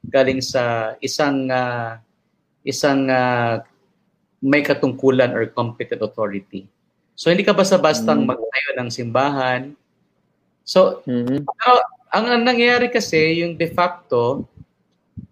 [0.07, 1.99] galing sa isang uh,
[2.63, 3.59] isang uh,
[4.39, 6.69] may katungkulan or competent authority.
[7.17, 8.37] So hindi ka basta-bastang mm-hmm.
[8.37, 9.63] magtayo ng simbahan.
[10.63, 11.49] So mm-hmm.
[11.49, 11.73] pero
[12.13, 14.45] ang, ang nangyayari kasi yung de facto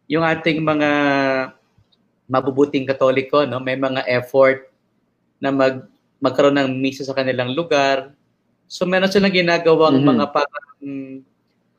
[0.09, 0.91] yung ating mga
[2.25, 4.73] mabubuting katoliko no may mga effort
[5.37, 5.85] na mag
[6.25, 8.17] magkaroon ng misa sa kanilang lugar.
[8.65, 10.13] So meron silang ginagawang mm-hmm.
[10.17, 10.65] mga parang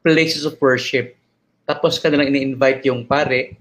[0.05, 1.17] places of worship.
[1.65, 3.57] Tapos kanilang ini-invite yung pare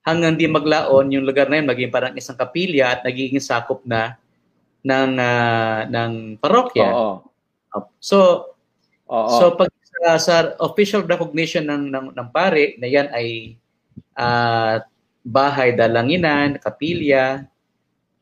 [0.00, 4.16] hanggang di maglaon yung lugar na yun maging parang isang kapilya at nagiging sakop na
[4.84, 6.88] ng uh, ng parokya.
[6.92, 7.14] Oo.
[7.98, 8.50] So
[9.08, 9.28] Oo.
[9.40, 13.56] so pag sa, sa official recognition ng, ng ng pare na yan ay
[14.16, 14.84] uh,
[15.24, 17.48] bahay dalanginan, kapilya,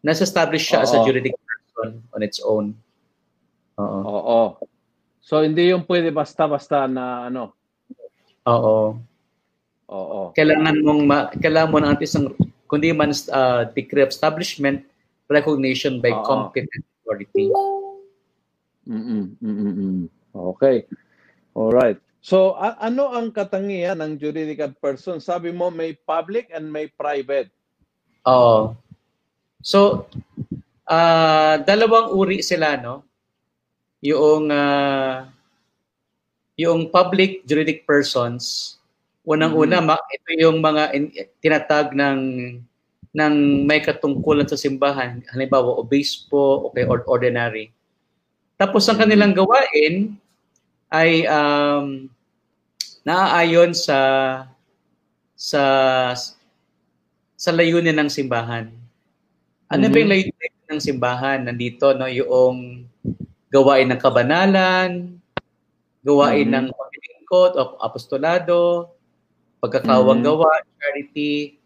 [0.06, 0.84] nasa-establish siya Oo.
[0.86, 2.74] as a juridic person on its own.
[3.78, 3.98] Oo.
[4.06, 4.40] Oo.
[5.22, 7.54] So hindi yung pwede basta-basta na ano.
[8.46, 8.98] Oo.
[9.92, 10.20] Oo.
[10.34, 12.26] Kailangan mong ma- kailangan mo ng isang
[12.70, 14.86] kundi man uh, decree establishment
[15.32, 16.22] recognition by Oo.
[16.22, 17.48] competent authority.
[18.84, 19.34] Mm-mm.
[19.40, 20.06] Mm-mm.
[20.32, 20.84] Okay.
[21.56, 21.96] All right.
[22.22, 25.18] So a- ano ang katangian ng juridical person?
[25.18, 27.50] Sabi mo may public and may private.
[28.28, 28.78] Oo.
[29.64, 30.06] So
[30.86, 33.02] uh, dalawang uri sila no
[34.02, 35.26] yung uh,
[36.58, 38.76] yung public juridic persons
[39.22, 40.14] unang-una mm-hmm.
[40.14, 41.04] ito yung mga in,
[41.38, 42.18] tinatag ng
[43.12, 47.68] ng may katungkulan sa simbahan halimbawa obispo okay or ordinary
[48.62, 50.16] tapos ang kanilang gawain
[50.92, 52.06] ay um,
[53.02, 53.98] naaayon sa
[55.34, 55.62] sa
[57.34, 58.70] sa layunin ng simbahan.
[59.66, 59.90] Ano mm-hmm.
[59.90, 60.30] ba yung mm-hmm.
[60.30, 61.38] layunin ng simbahan?
[61.42, 62.86] Nandito no yung
[63.50, 65.18] gawain ng kabanalan,
[66.06, 66.70] gawain mm-hmm.
[66.70, 68.94] ng pamilingkot o apostolado,
[69.58, 70.38] pagkakawang mm-hmm.
[70.38, 71.58] gawa, charity,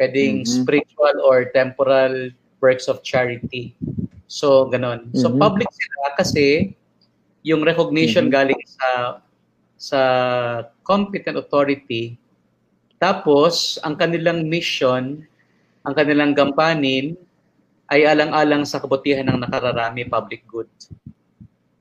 [0.00, 0.64] pwedeng mm-hmm.
[0.64, 2.32] spiritual or temporal
[2.64, 3.76] works of charity.
[4.24, 5.12] So, ganon.
[5.12, 5.20] Mm-hmm.
[5.20, 6.72] So, public sila kasi
[7.44, 8.40] yung recognition mm-hmm.
[8.40, 8.88] galing sa
[9.76, 10.00] sa
[10.80, 12.16] competent authority.
[12.96, 15.24] Tapos, ang kanilang mission,
[15.84, 17.16] ang kanilang gampanin,
[17.90, 20.70] ay alang-alang sa kabutihan ng nakararami public good.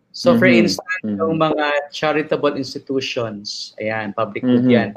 [0.09, 0.65] So for Mhm.
[0.65, 1.21] instance, Mhm.
[1.21, 4.73] yung mga charitable institutions, ayan, public good Mhm.
[4.73, 4.89] yan.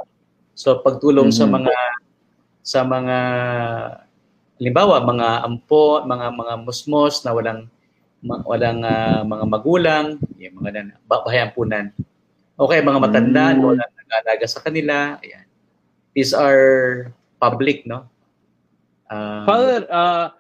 [0.57, 1.53] So pagtulong sa Mhm.
[1.63, 1.75] mga
[2.63, 3.19] sa mga
[4.63, 7.67] halimbawa mga ampo, mga mga musmos na walang
[8.23, 10.07] ma- walang ah, mga magulang,
[10.39, 11.51] yung mga nan, bahayan
[12.63, 13.55] Okay, mga matanda Mm.
[13.59, 15.49] na walang nag-aalaga sa kanila, ayan.
[16.15, 16.63] These are
[17.43, 18.07] public, no?
[19.11, 20.31] Um, Father, uh,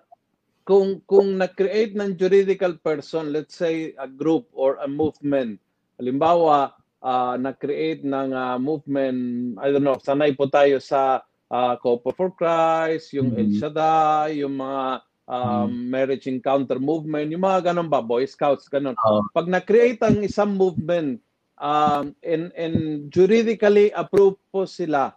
[0.62, 5.58] kung kung na-create ng juridical person, let's say a group or a movement,
[5.98, 9.18] halimbawa, uh, na-create ng uh, movement,
[9.58, 13.60] I don't know, sanay po tayo sa uh, Cooper for Christ, yung El Mhm.
[13.60, 14.82] Shaddai, yung mga
[15.28, 18.96] um, marriage encounter movement, yung mga ganun ba, Boy Scouts, ganun.
[18.96, 19.28] Oo.
[19.36, 21.20] Pag na-create ang isang movement,
[21.60, 25.12] um, and, and juridically approved po sila,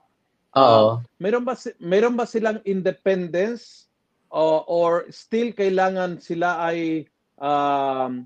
[0.55, 1.03] Oo.
[1.19, 3.91] meron ba meron ba silang independence
[4.31, 7.03] o or still kailangan sila ay
[7.39, 8.23] um,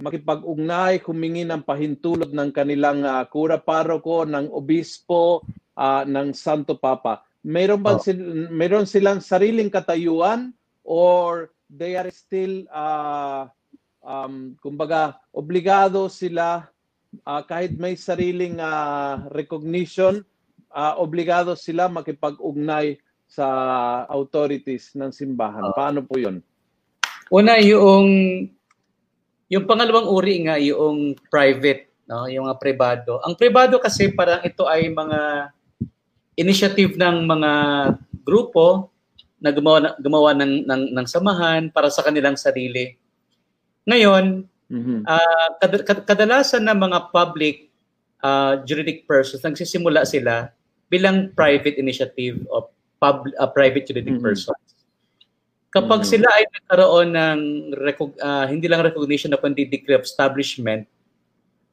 [0.00, 5.40] makipag-ugnay, humingi ng pahintulot ng kanilang ah, kura paroko, ng obispo,
[5.72, 7.24] ah, ng Santo Papa.
[7.46, 8.02] Meron ba Oh.
[8.02, 10.50] sil- meron silang sariling katayuan
[10.82, 13.46] or they are still uh,
[14.02, 16.66] um, kumbaga obligado sila
[17.22, 20.26] ah, kahit may sariling ah, recognition
[20.74, 23.46] ah, obligado sila makipag-ugnay sa
[24.06, 25.62] authorities ng simbahan.
[25.70, 25.74] Oo.
[25.74, 26.42] Paano po 'yon?
[27.30, 28.06] Una, yung
[29.46, 32.26] yung pangalawang uri nga, yung private, no?
[32.26, 33.22] yung mga privado.
[33.22, 35.50] Ang privado kasi parang ito ay mga
[36.36, 37.50] initiative ng mga
[38.22, 38.92] grupo
[39.40, 42.96] na gumawa, na- gumawa ng, ng, ng samahan para sa kanilang sarili.
[43.88, 45.06] Ngayon, Mhm.
[45.06, 47.68] ah, kad- kad- kadalasan ng mga public
[48.18, 50.50] ah, juridic persons, nagsisimula sila
[50.88, 52.66] bilang private initiative of
[52.96, 54.24] pub, ah, private juridic Mhm.
[54.24, 54.66] persons.
[55.68, 56.08] Kapag Mhm.
[56.08, 57.38] sila ay nagkaroon ng
[57.76, 60.88] recog- ah, hindi lang recognition na kundi degree of establishment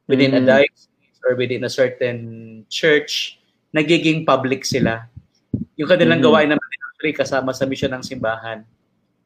[0.06, 0.44] within Mhm.
[0.44, 2.18] a diocese or within a certain
[2.68, 3.40] church,
[3.74, 5.10] nagiging public sila.
[5.74, 6.26] Yung kanilang Mhm.
[6.30, 6.62] gawain naman
[6.94, 8.62] actually kasama sa mission ng simbahan.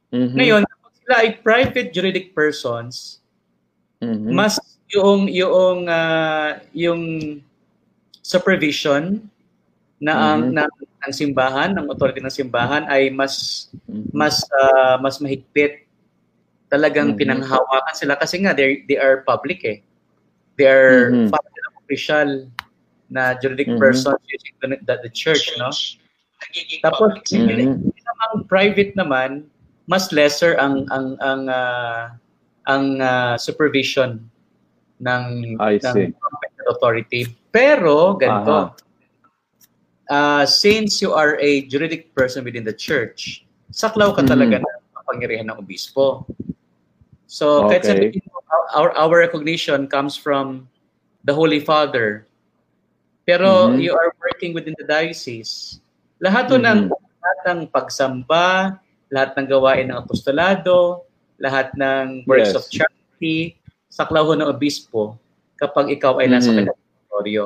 [0.09, 0.35] Mhm.
[0.35, 3.21] Ngayon, kapag sila ay private juridic persons,
[4.01, 4.33] Mhm.
[4.33, 4.57] mas
[4.89, 7.03] yung yung ah, yung
[8.25, 9.21] supervision
[10.01, 10.57] na ang Mhm.
[10.57, 10.71] ng,
[11.05, 14.09] ng simbahan, ng authority ng simbahan ay mas Mhm.
[14.17, 15.85] mas ah, mas mahigpit.
[16.73, 17.21] Talagang Mhm.
[17.21, 19.85] pinanghahawakan sila kasi nga they they are public eh.
[20.57, 21.29] They are Mhm.
[21.33, 22.29] public official
[23.09, 23.81] na juridic Mhm.
[23.81, 25.73] persons using the, the, the church, no?
[26.85, 27.93] Tapos Mhm.
[28.29, 29.49] ang private naman
[29.89, 32.13] mas lesser ang ang ang ah,
[32.69, 34.21] ang ah, supervision
[35.01, 37.23] ng I ng competent authority.
[37.49, 38.77] Pero ganito.
[40.13, 44.29] ah, since you are a juridic person within the church, saklaw ka Mhm.
[44.29, 46.29] talaga ng kapangyarihan ng obispo.
[47.29, 47.93] So, kahit Okay.
[48.13, 48.41] sabihin mo,
[48.77, 50.69] our, our recognition comes from
[51.25, 52.28] the Holy Father.
[53.29, 53.85] Pero Mhm.
[53.85, 55.85] you are working within the diocese.
[56.17, 58.81] Lahat to ng lahat ng pagsamba,
[59.13, 61.05] lahat ng gawain ng apostolado,
[61.37, 62.57] lahat ng works Yes.
[62.57, 63.61] of charity,
[63.93, 65.21] saklaw ho ng obispo
[65.61, 66.57] kapag ikaw ay nasa Mhm.
[66.57, 67.45] kanyang teritoryo.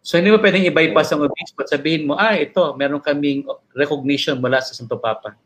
[0.00, 3.44] So hindi mo pwedeng i-bypass ang obispo at sabihin mo, ah, ito, meron kaming
[3.76, 5.36] recognition mula sa Santo Papa.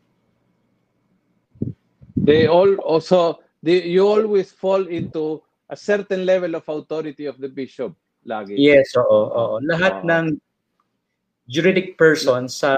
[2.15, 7.51] They all also they, you always fall into a certain level of authority of the
[7.51, 7.91] bishop
[8.25, 8.55] lagi.
[8.59, 9.55] Yes, oo, oo.
[9.63, 10.07] Lahat Oo.
[10.07, 10.25] ng
[11.49, 12.77] juridic person sa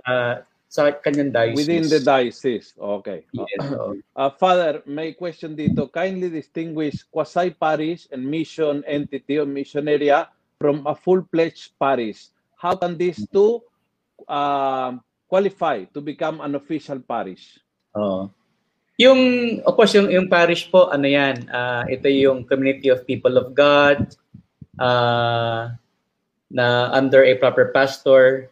[0.71, 1.59] sa kanyang diocese.
[1.59, 2.71] Within the diocese.
[2.79, 3.27] Okay.
[3.35, 3.99] Yes, oo.
[4.15, 5.91] Uh, Father, may question dito.
[5.91, 10.31] Kindly distinguish quasi-parish and mission entity or mission area
[10.63, 12.31] from a full-fledged parish.
[12.55, 13.59] How can these two
[14.31, 14.95] uh,
[15.27, 17.59] qualify to become an official parish?
[17.99, 18.31] Oo.
[19.01, 19.19] Yung,
[19.65, 23.57] of course, yung, yung parish po, ano yan, ah, ito yung community of people of
[23.57, 24.13] God,
[24.81, 25.77] ah,
[26.49, 28.49] na under a proper pastor,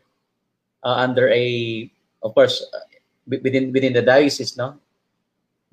[0.85, 1.45] ah, under a,
[2.21, 2.61] of course,
[3.25, 4.77] within within the diocese, no?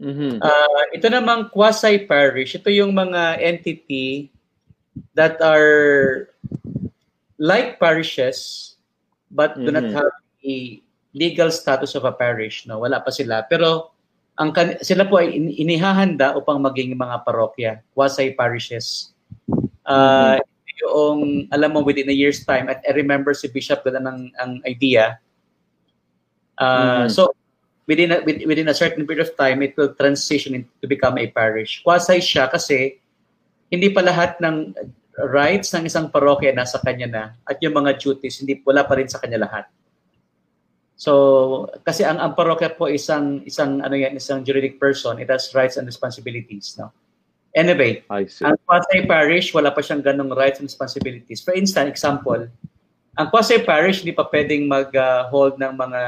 [0.00, 0.40] Mhm.
[0.40, 4.28] Ah, ito namang quasi-parish, ito yung mga entity
[5.16, 6.28] that are
[7.36, 8.72] like parishes
[9.28, 9.96] but do not Mhm.
[9.96, 10.12] have
[10.44, 10.80] a
[11.12, 12.80] legal status of a parish, no?
[12.80, 13.44] Wala pa sila.
[13.48, 13.92] Pero
[14.36, 14.52] ang
[14.84, 19.15] sila po ay in- inihahanda upang maging mga parokya, quasi-parishes.
[19.86, 20.36] Ah,
[20.76, 24.52] yung alam mo within a year's time at I remember si Bishop ganda ng ang
[24.68, 25.16] idea.
[26.58, 27.12] Ah, Mhm.
[27.12, 27.32] so
[27.86, 31.16] within a, with- within a certain period of time it will transition in- to become
[31.16, 31.80] a parish.
[31.80, 32.98] Quasi siya kasi
[33.72, 34.74] hindi pa lahat ng
[35.32, 39.08] rights ng isang parokya nasa kanya na at yung mga duties hindi wala pa rin
[39.08, 39.64] sa kanya lahat.
[40.96, 41.12] So
[41.84, 45.76] kasi ang ang parokya po isang isang ano yan isang juridic person it has rights
[45.76, 46.92] and responsibilities no.
[47.56, 48.04] Anyway,
[48.44, 51.40] ang quasi-parish, wala pa siyang ganong rights and responsibilities.
[51.40, 52.44] For instance, example,
[53.16, 56.02] ang quasi-parish, hindi pa pwedeng mag-hold ng mga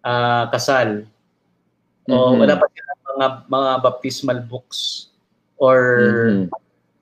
[0.00, 1.04] ah, kasal.
[2.08, 2.40] O Mhm.
[2.40, 5.12] wala pa silang mga, mga baptismal books
[5.60, 5.76] or
[6.48, 6.48] Mhm.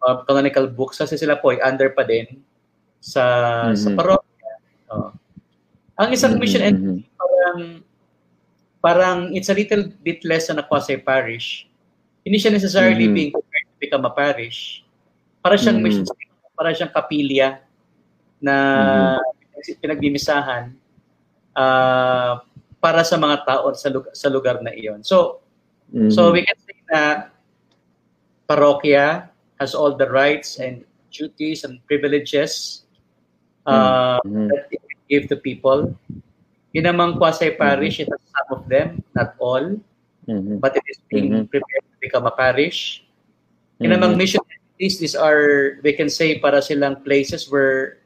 [0.03, 2.43] uh, canonical books kasi sila po ay under pa din
[2.99, 3.22] sa
[3.78, 3.95] sa Mhm.
[3.95, 4.53] parokya.
[4.91, 5.14] Oo.
[5.95, 7.59] Ang isang Mhm, mission entity parang
[8.82, 11.67] parang it's a little bit less than a quasi-parish.
[12.24, 13.14] Hindi siya necessarily Mhm.
[13.14, 14.82] being prepared to become a parish.
[15.42, 15.84] Para siyang Mhm.
[15.84, 16.04] mission
[16.58, 17.62] para siyang kapilya
[18.42, 18.54] na
[19.18, 19.78] Mhm.
[19.78, 20.74] pinagdimisahan
[21.54, 22.42] ah,
[22.78, 25.02] para sa mga tao sa lugar, sa lugar na iyon.
[25.02, 25.42] So,
[25.88, 26.12] Mhm.
[26.12, 27.32] So we can say na
[28.44, 32.84] parokya has all the rights and duties and privileges
[33.64, 34.48] uh, Mhm.
[34.48, 35.92] that it can give to people.
[36.72, 39.76] Yun namang quasi-parish, it has some of them, not all,
[40.28, 40.60] Mhm.
[40.60, 41.48] but it is being Mhm.
[41.48, 43.05] prepared become a parish.
[43.78, 48.03] Yun namang mission entities, these are, we can say, para silang places where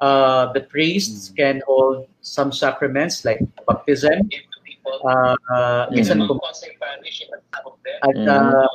[0.00, 4.28] uh, the priests can hold some sacraments like baptism,
[5.04, 6.28] uh, uh, minsan Mhm.
[6.28, 6.40] kung
[7.96, 8.68] at uh,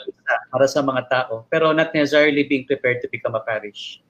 [0.50, 4.02] para sa mga tao pero not necessarily being prepared to become a parish.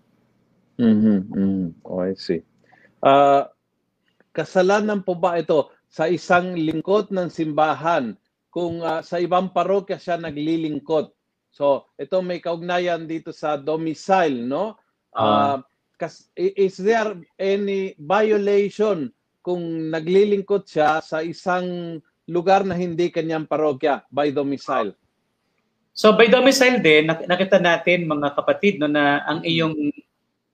[0.80, 1.28] Mhm.
[1.30, 1.64] Mhm.
[1.84, 2.42] Oh, I see.
[3.04, 3.52] Ah,
[4.32, 8.16] kasalanan po ba ito sa isang lingkod ng simbahan
[8.52, 11.10] kung ah, sa ibang parokya siya naglilingkod?
[11.52, 14.76] So, ito may kaugnayan dito sa domicile, no?
[15.96, 23.46] Kas, i- is there any violation kung naglilingkod siya sa isang lugar na hindi kanyang
[23.46, 24.98] parokya by domicile?
[25.92, 29.76] So by domicile din nak- nakita natin mga kapatid no na ang iyong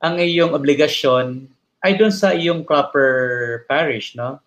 [0.02, 1.46] ang iyong obligasyon
[1.80, 3.08] ay doon sa iyong proper
[3.70, 4.42] parish no.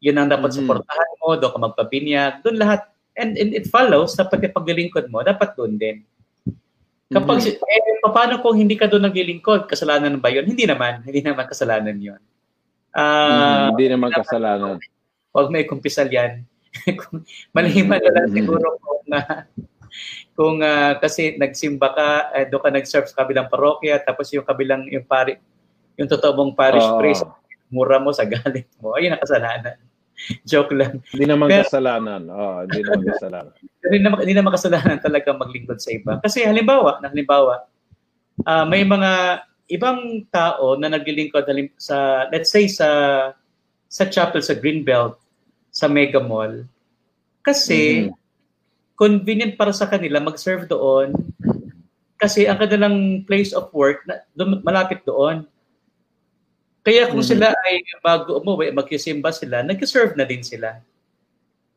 [0.00, 0.56] Yun ang dapat Mhm.
[0.58, 2.80] suportahan mo, doon ka magpabinyag, doon lahat
[3.12, 6.00] and, and it follows dapat yung paglilingkod mo dapat doon din.
[7.06, 7.44] Kapag Mhm.
[7.44, 10.46] si- eh, paano kung hindi ka doon naglilingkod, kasalanan ba 'yon?
[10.46, 12.20] Hindi naman, hindi naman kasalanan 'yon.
[12.90, 13.76] Ah, Mhm.
[13.76, 14.76] Hindi naman kasalanan.
[15.30, 16.42] Huwag may kumpisal yan.
[16.98, 19.42] Kung- Maliman na lang siguro kung, ah,
[20.32, 24.86] kung ah, kasi nagsimba ka, eh, doon ka nag-serve sa kabilang parokya, tapos yung kabilang,
[24.86, 25.34] yung pari,
[25.98, 26.96] yung totoo mong parish Oo.
[26.96, 27.26] priest,
[27.68, 28.94] mura mo sa galit mo.
[28.94, 29.76] Ayun ang kasalanan.
[30.50, 31.00] Joke lang.
[31.12, 32.22] Hindi naman Pero- kasalanan.
[32.28, 33.52] Oh, hindi naman kasalanan.
[33.80, 36.12] Hindi naman, hindi naman kasalanan talaga maglingkod sa iba.
[36.20, 37.64] Kasi halimbawa, na halimbawa,
[38.44, 42.88] ah, may mga ibang tao na naglilingkod halim- sa, let's say, sa
[43.86, 45.18] sa chapel sa Greenbelt,
[45.70, 46.62] sa Mega Mall.
[47.42, 48.14] Kasi, Mhm.
[48.94, 51.10] convenient para sa kanila mag-serve doon
[52.14, 55.48] kasi ang kanilang place of work na, dum- malapit doon.
[56.80, 57.28] Kaya kung Mhm.
[57.28, 60.80] sila ay bago umuwi, magkisimba sila, nag-serve na din sila.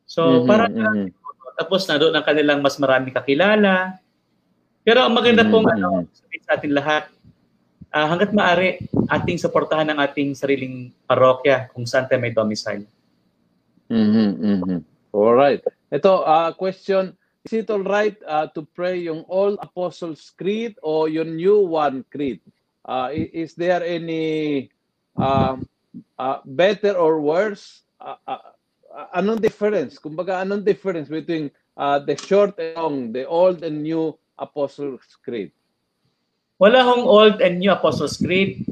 [0.08, 1.06] So, Mhm, parang mhm.
[1.54, 4.00] tapos na doon ang kanilang mas marami kakilala.
[4.82, 7.04] Pero ang maganda Mhm, pong ano, sabihin sa atin lahat,
[7.94, 12.84] ah, hanggat maaari, ating suportahan ang ating sariling parokya kung saan tayo may domicile.
[13.88, 14.78] Mhm, mhm.
[15.14, 15.62] All right.
[15.94, 17.14] Ito, uh, question,
[17.46, 22.02] is it all right uh, to pray yung Old Apostles Creed o yung New One
[22.10, 22.42] Creed?
[22.82, 24.68] Uh, is there any
[25.16, 25.56] uh,
[26.18, 27.82] uh, better or worse?
[28.00, 28.42] Uh, uh,
[28.92, 29.98] uh, anong difference?
[29.98, 35.50] Kumbaga, anong difference between uh, the short and long, the Old and New Apostles Creed?
[36.58, 38.62] Wala hong Old and New Apostles' Creed.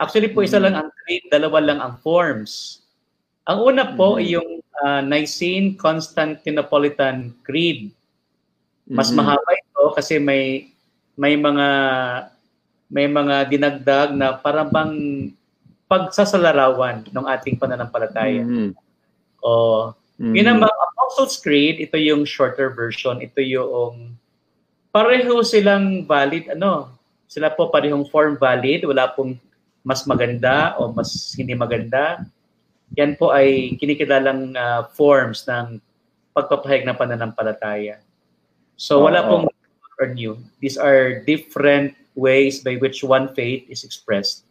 [0.00, 2.82] Actually po, isa lang ang creed, dalawa lang ang forms.
[3.46, 4.18] Ang una po Mhm.
[4.18, 4.50] ay yung
[4.82, 7.92] ah, Nicene Constantinopolitan Creed.
[8.88, 9.20] Mas Mhm.
[9.20, 10.72] mahaba ito kasi may
[11.14, 11.66] may mga
[12.92, 14.94] may mga dinagdag na parang bang
[15.88, 18.44] pagsasalarawan ng ating pananampalataya.
[18.44, 18.76] Mhm.
[19.40, 20.34] O Mhm.
[20.38, 24.14] Yun ang mga Apostles' Creed, ito yung shorter version, ito yung
[24.94, 26.94] pareho silang valid, ano,
[27.26, 29.34] sila po parehong form valid, wala pong
[29.82, 32.22] mas maganda o mas hindi maganda.
[32.94, 35.82] Yan po ay kinikilalang ah, forms ng
[36.36, 37.98] pagpapahayag ng pananampalataya.
[38.78, 39.50] So wala pong
[39.98, 40.38] or new.
[40.62, 44.44] These are different ways by which one faith is expressed.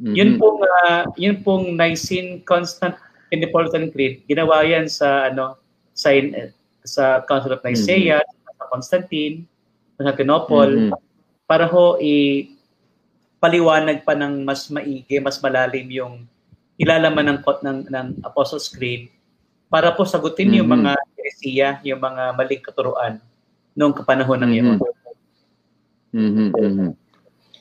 [0.00, 0.14] Mhm.
[0.16, 2.96] Yun pong ah, yun pong Nicene Constant
[3.30, 5.60] Neapolitan Creed, ginawa yan sa ano
[5.92, 6.10] sa
[6.82, 9.44] sa Council of Nicaea, sa Constantine,
[9.94, 10.92] sa Constantinople Mhm.
[11.44, 12.46] para ho i
[13.38, 16.14] paliwanag pa ng mas maigi, mas malalim yung
[16.76, 19.08] ilalaman ng ng, ng Apostles' Creed
[19.68, 20.76] para po sagutin yung Mhm.
[20.80, 23.20] mga heresiya, yung mga maling katuruan
[23.72, 24.56] noong kapanahon ng Mhm.
[24.58, 24.78] iyon.
[26.10, 26.90] Mhm, mhm.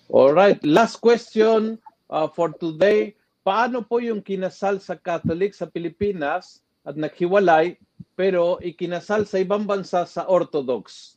[0.09, 1.77] All right, last question
[2.09, 3.13] uh, for today.
[3.45, 7.77] Paano po yung kinasal sa Catholic sa Pilipinas at naghiwalay
[8.17, 11.15] pero ikinasal sa ibang bansa sa Orthodox?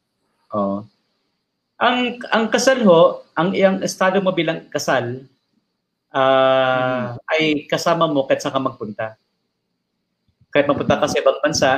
[0.53, 0.85] Oh.
[1.83, 5.27] Ang ang kasal ho, ang iyang estado mo bilang kasal
[6.15, 7.33] uh, mm.
[7.33, 9.07] ay kasama mo kahit saan ka magpunta.
[10.53, 11.71] Kahit magpunta ka sa ibang bansa,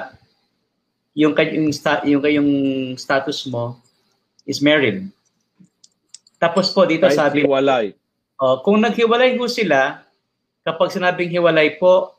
[1.14, 1.70] yung yung,
[2.05, 2.50] yung, yung
[2.98, 3.78] status mo
[4.44, 5.09] is married.
[6.39, 7.95] Tapos po dito kahit sabi hiwalay.
[8.41, 10.03] Oh, kung naghiwalay ho sila,
[10.66, 12.14] kapag sinabing hiwalay po,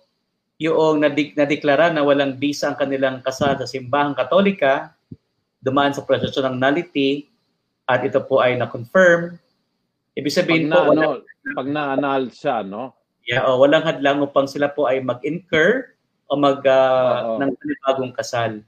[0.55, 4.95] yung nadik nadeklara na walang visa ang kanilang kasal sa simbahang katolika,
[5.59, 7.27] dumaan sa proseso ng nullity,
[7.85, 9.35] at ito po ay na-confirm.
[10.15, 12.95] Ibig sabihin pag po, na, walang, ano, pag na-annul siya, no?
[13.25, 15.91] Yeah, oh, walang hadlang upang sila po ay mag-incur
[16.29, 17.51] o mag uh, ng
[17.85, 18.61] bagong kasal.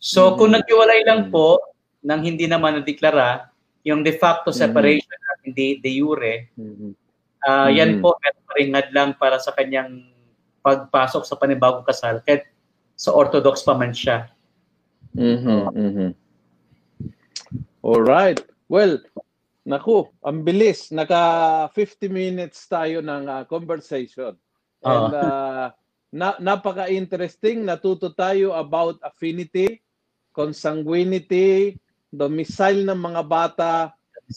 [0.00, 0.36] So mm-hmm.
[0.36, 1.60] kung naghiwalay lang po
[2.04, 3.47] nang hindi naman nadeklara,
[3.88, 4.62] yung de facto mm-hmm.
[4.68, 5.32] separation mm-hmm.
[5.32, 6.92] at hindi de jure, mm-hmm.
[7.48, 10.12] uh, yan po meron pa rin hadlang para sa kanyang
[10.60, 12.44] pagpasok sa panibagong kasal kahit
[12.92, 14.28] sa orthodox pa man siya.
[15.16, 15.62] Mm-hmm.
[15.72, 16.10] Mm-hmm.
[17.80, 18.36] All right.
[18.68, 19.00] Well,
[19.64, 20.92] naku, ang bilis.
[20.92, 24.36] Naka 50 minutes tayo ng uh, conversation.
[24.84, 25.66] And uh,
[26.12, 27.64] na, napaka-interesting.
[27.64, 29.80] Natuto tayo about affinity,
[30.36, 31.78] consanguinity,
[32.08, 33.72] domicile ng mga bata,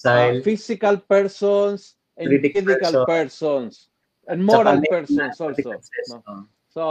[0.06, 3.92] uh, physical persons, and juridical persons
[4.30, 5.70] and moral persons also.
[6.12, 6.46] No?
[6.70, 6.84] So,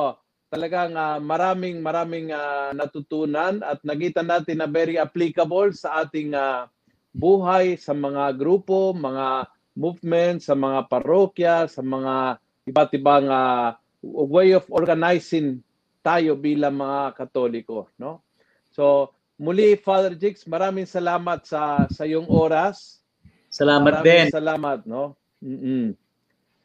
[0.50, 6.66] talagang uh, maraming maraming uh, natutunan at nakita natin na very applicable sa ating uh,
[7.14, 9.46] buhay sa mga grupo, mga
[9.78, 13.72] movement, sa mga parokya, sa mga iba't ibang uh,
[14.02, 15.62] way of organizing
[16.02, 18.24] tayo bilang mga Katoliko, no?
[18.72, 23.00] So, muli Father Jix, maraming salamat sa sa iyong oras.
[23.48, 24.26] Salamat maraming din.
[24.28, 25.16] Salamat, no?
[25.40, 25.96] Mm-mm.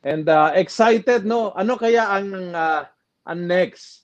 [0.03, 1.55] And uh, excited, no?
[1.55, 2.83] Ano kaya ang uh,
[3.23, 4.03] ang next?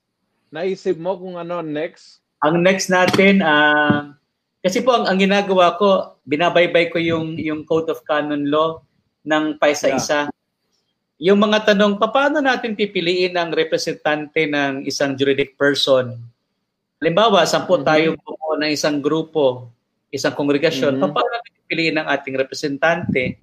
[0.50, 2.24] Naisip mo kung ano next?
[2.42, 4.18] Ang next natin, uh,
[4.66, 8.82] kasi po ang, ang ginagawa ko, binabaybay ko yung yung Code of Canon Law
[9.28, 10.26] ng paisa-isa.
[10.26, 10.34] Yeah.
[11.22, 16.18] Yung mga tanong, paano natin pipiliin ang representante ng isang juridic person?
[17.02, 17.90] Halimbawa, sampu mm-hmm.
[17.90, 19.74] tayo po ng isang grupo,
[20.14, 21.12] isang kongregasyon, mm-hmm.
[21.12, 23.42] paano natin pipiliin ang ating representante?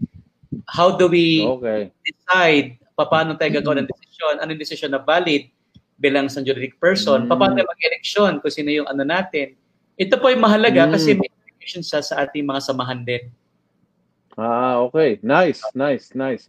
[0.68, 1.88] how do we okay.
[2.04, 4.34] decide paano tayo gagawa ng desisyon?
[4.42, 5.48] Ano yung desisyon na valid
[5.96, 7.24] bilang isang juridic person?
[7.24, 7.28] Mm.
[7.32, 9.56] Paano tayo mag-eleksyon kung sino yung ano natin?
[9.98, 10.92] Ito po ay mahalaga mm.
[10.94, 13.32] kasi may implication sa sa ating mga samahan din.
[14.38, 15.18] Ah, okay.
[15.24, 16.46] Nice, nice, nice.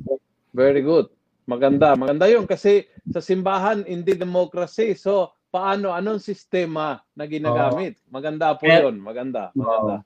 [0.54, 1.10] Very good.
[1.50, 1.98] Maganda.
[1.98, 4.94] Maganda yun kasi sa simbahan, hindi democracy.
[4.94, 7.98] So, paano, anong sistema na ginagamit?
[8.10, 9.02] Maganda po yun.
[9.02, 9.52] Maganda.
[9.54, 10.06] Maganda.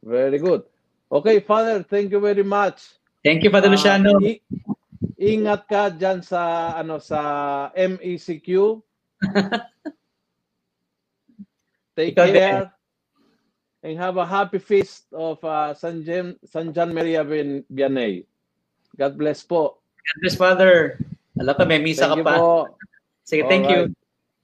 [0.00, 0.64] Very good.
[1.10, 2.94] Okay, Father, thank you very much.
[3.26, 4.16] Thank you, Father uh, Luciano.
[4.22, 4.40] I-
[5.20, 7.20] ingat ka diyan sa ano sa
[7.76, 8.80] MECQ.
[11.98, 12.64] Take Ikaw care.
[12.64, 12.78] Din.
[13.80, 18.28] And have a happy feast of uh, San, Jan, San John Maria Vianney.
[18.96, 19.80] God bless po.
[19.80, 21.00] God bless, Father.
[21.40, 22.36] Alam ko, may misa thank ka pa.
[22.36, 22.76] Po.
[23.24, 23.88] Sige, thank right.
[23.88, 23.99] you.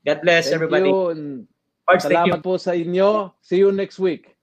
[0.07, 0.89] God bless thank everybody.
[0.89, 1.51] You.
[1.83, 3.35] Parts, Salamat po sa inyo.
[3.43, 4.39] See you next week.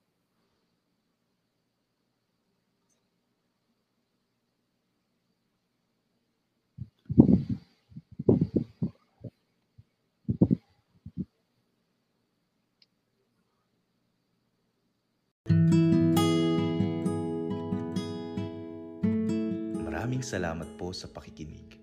[19.80, 21.82] Maraming salamat po sa pakikinig.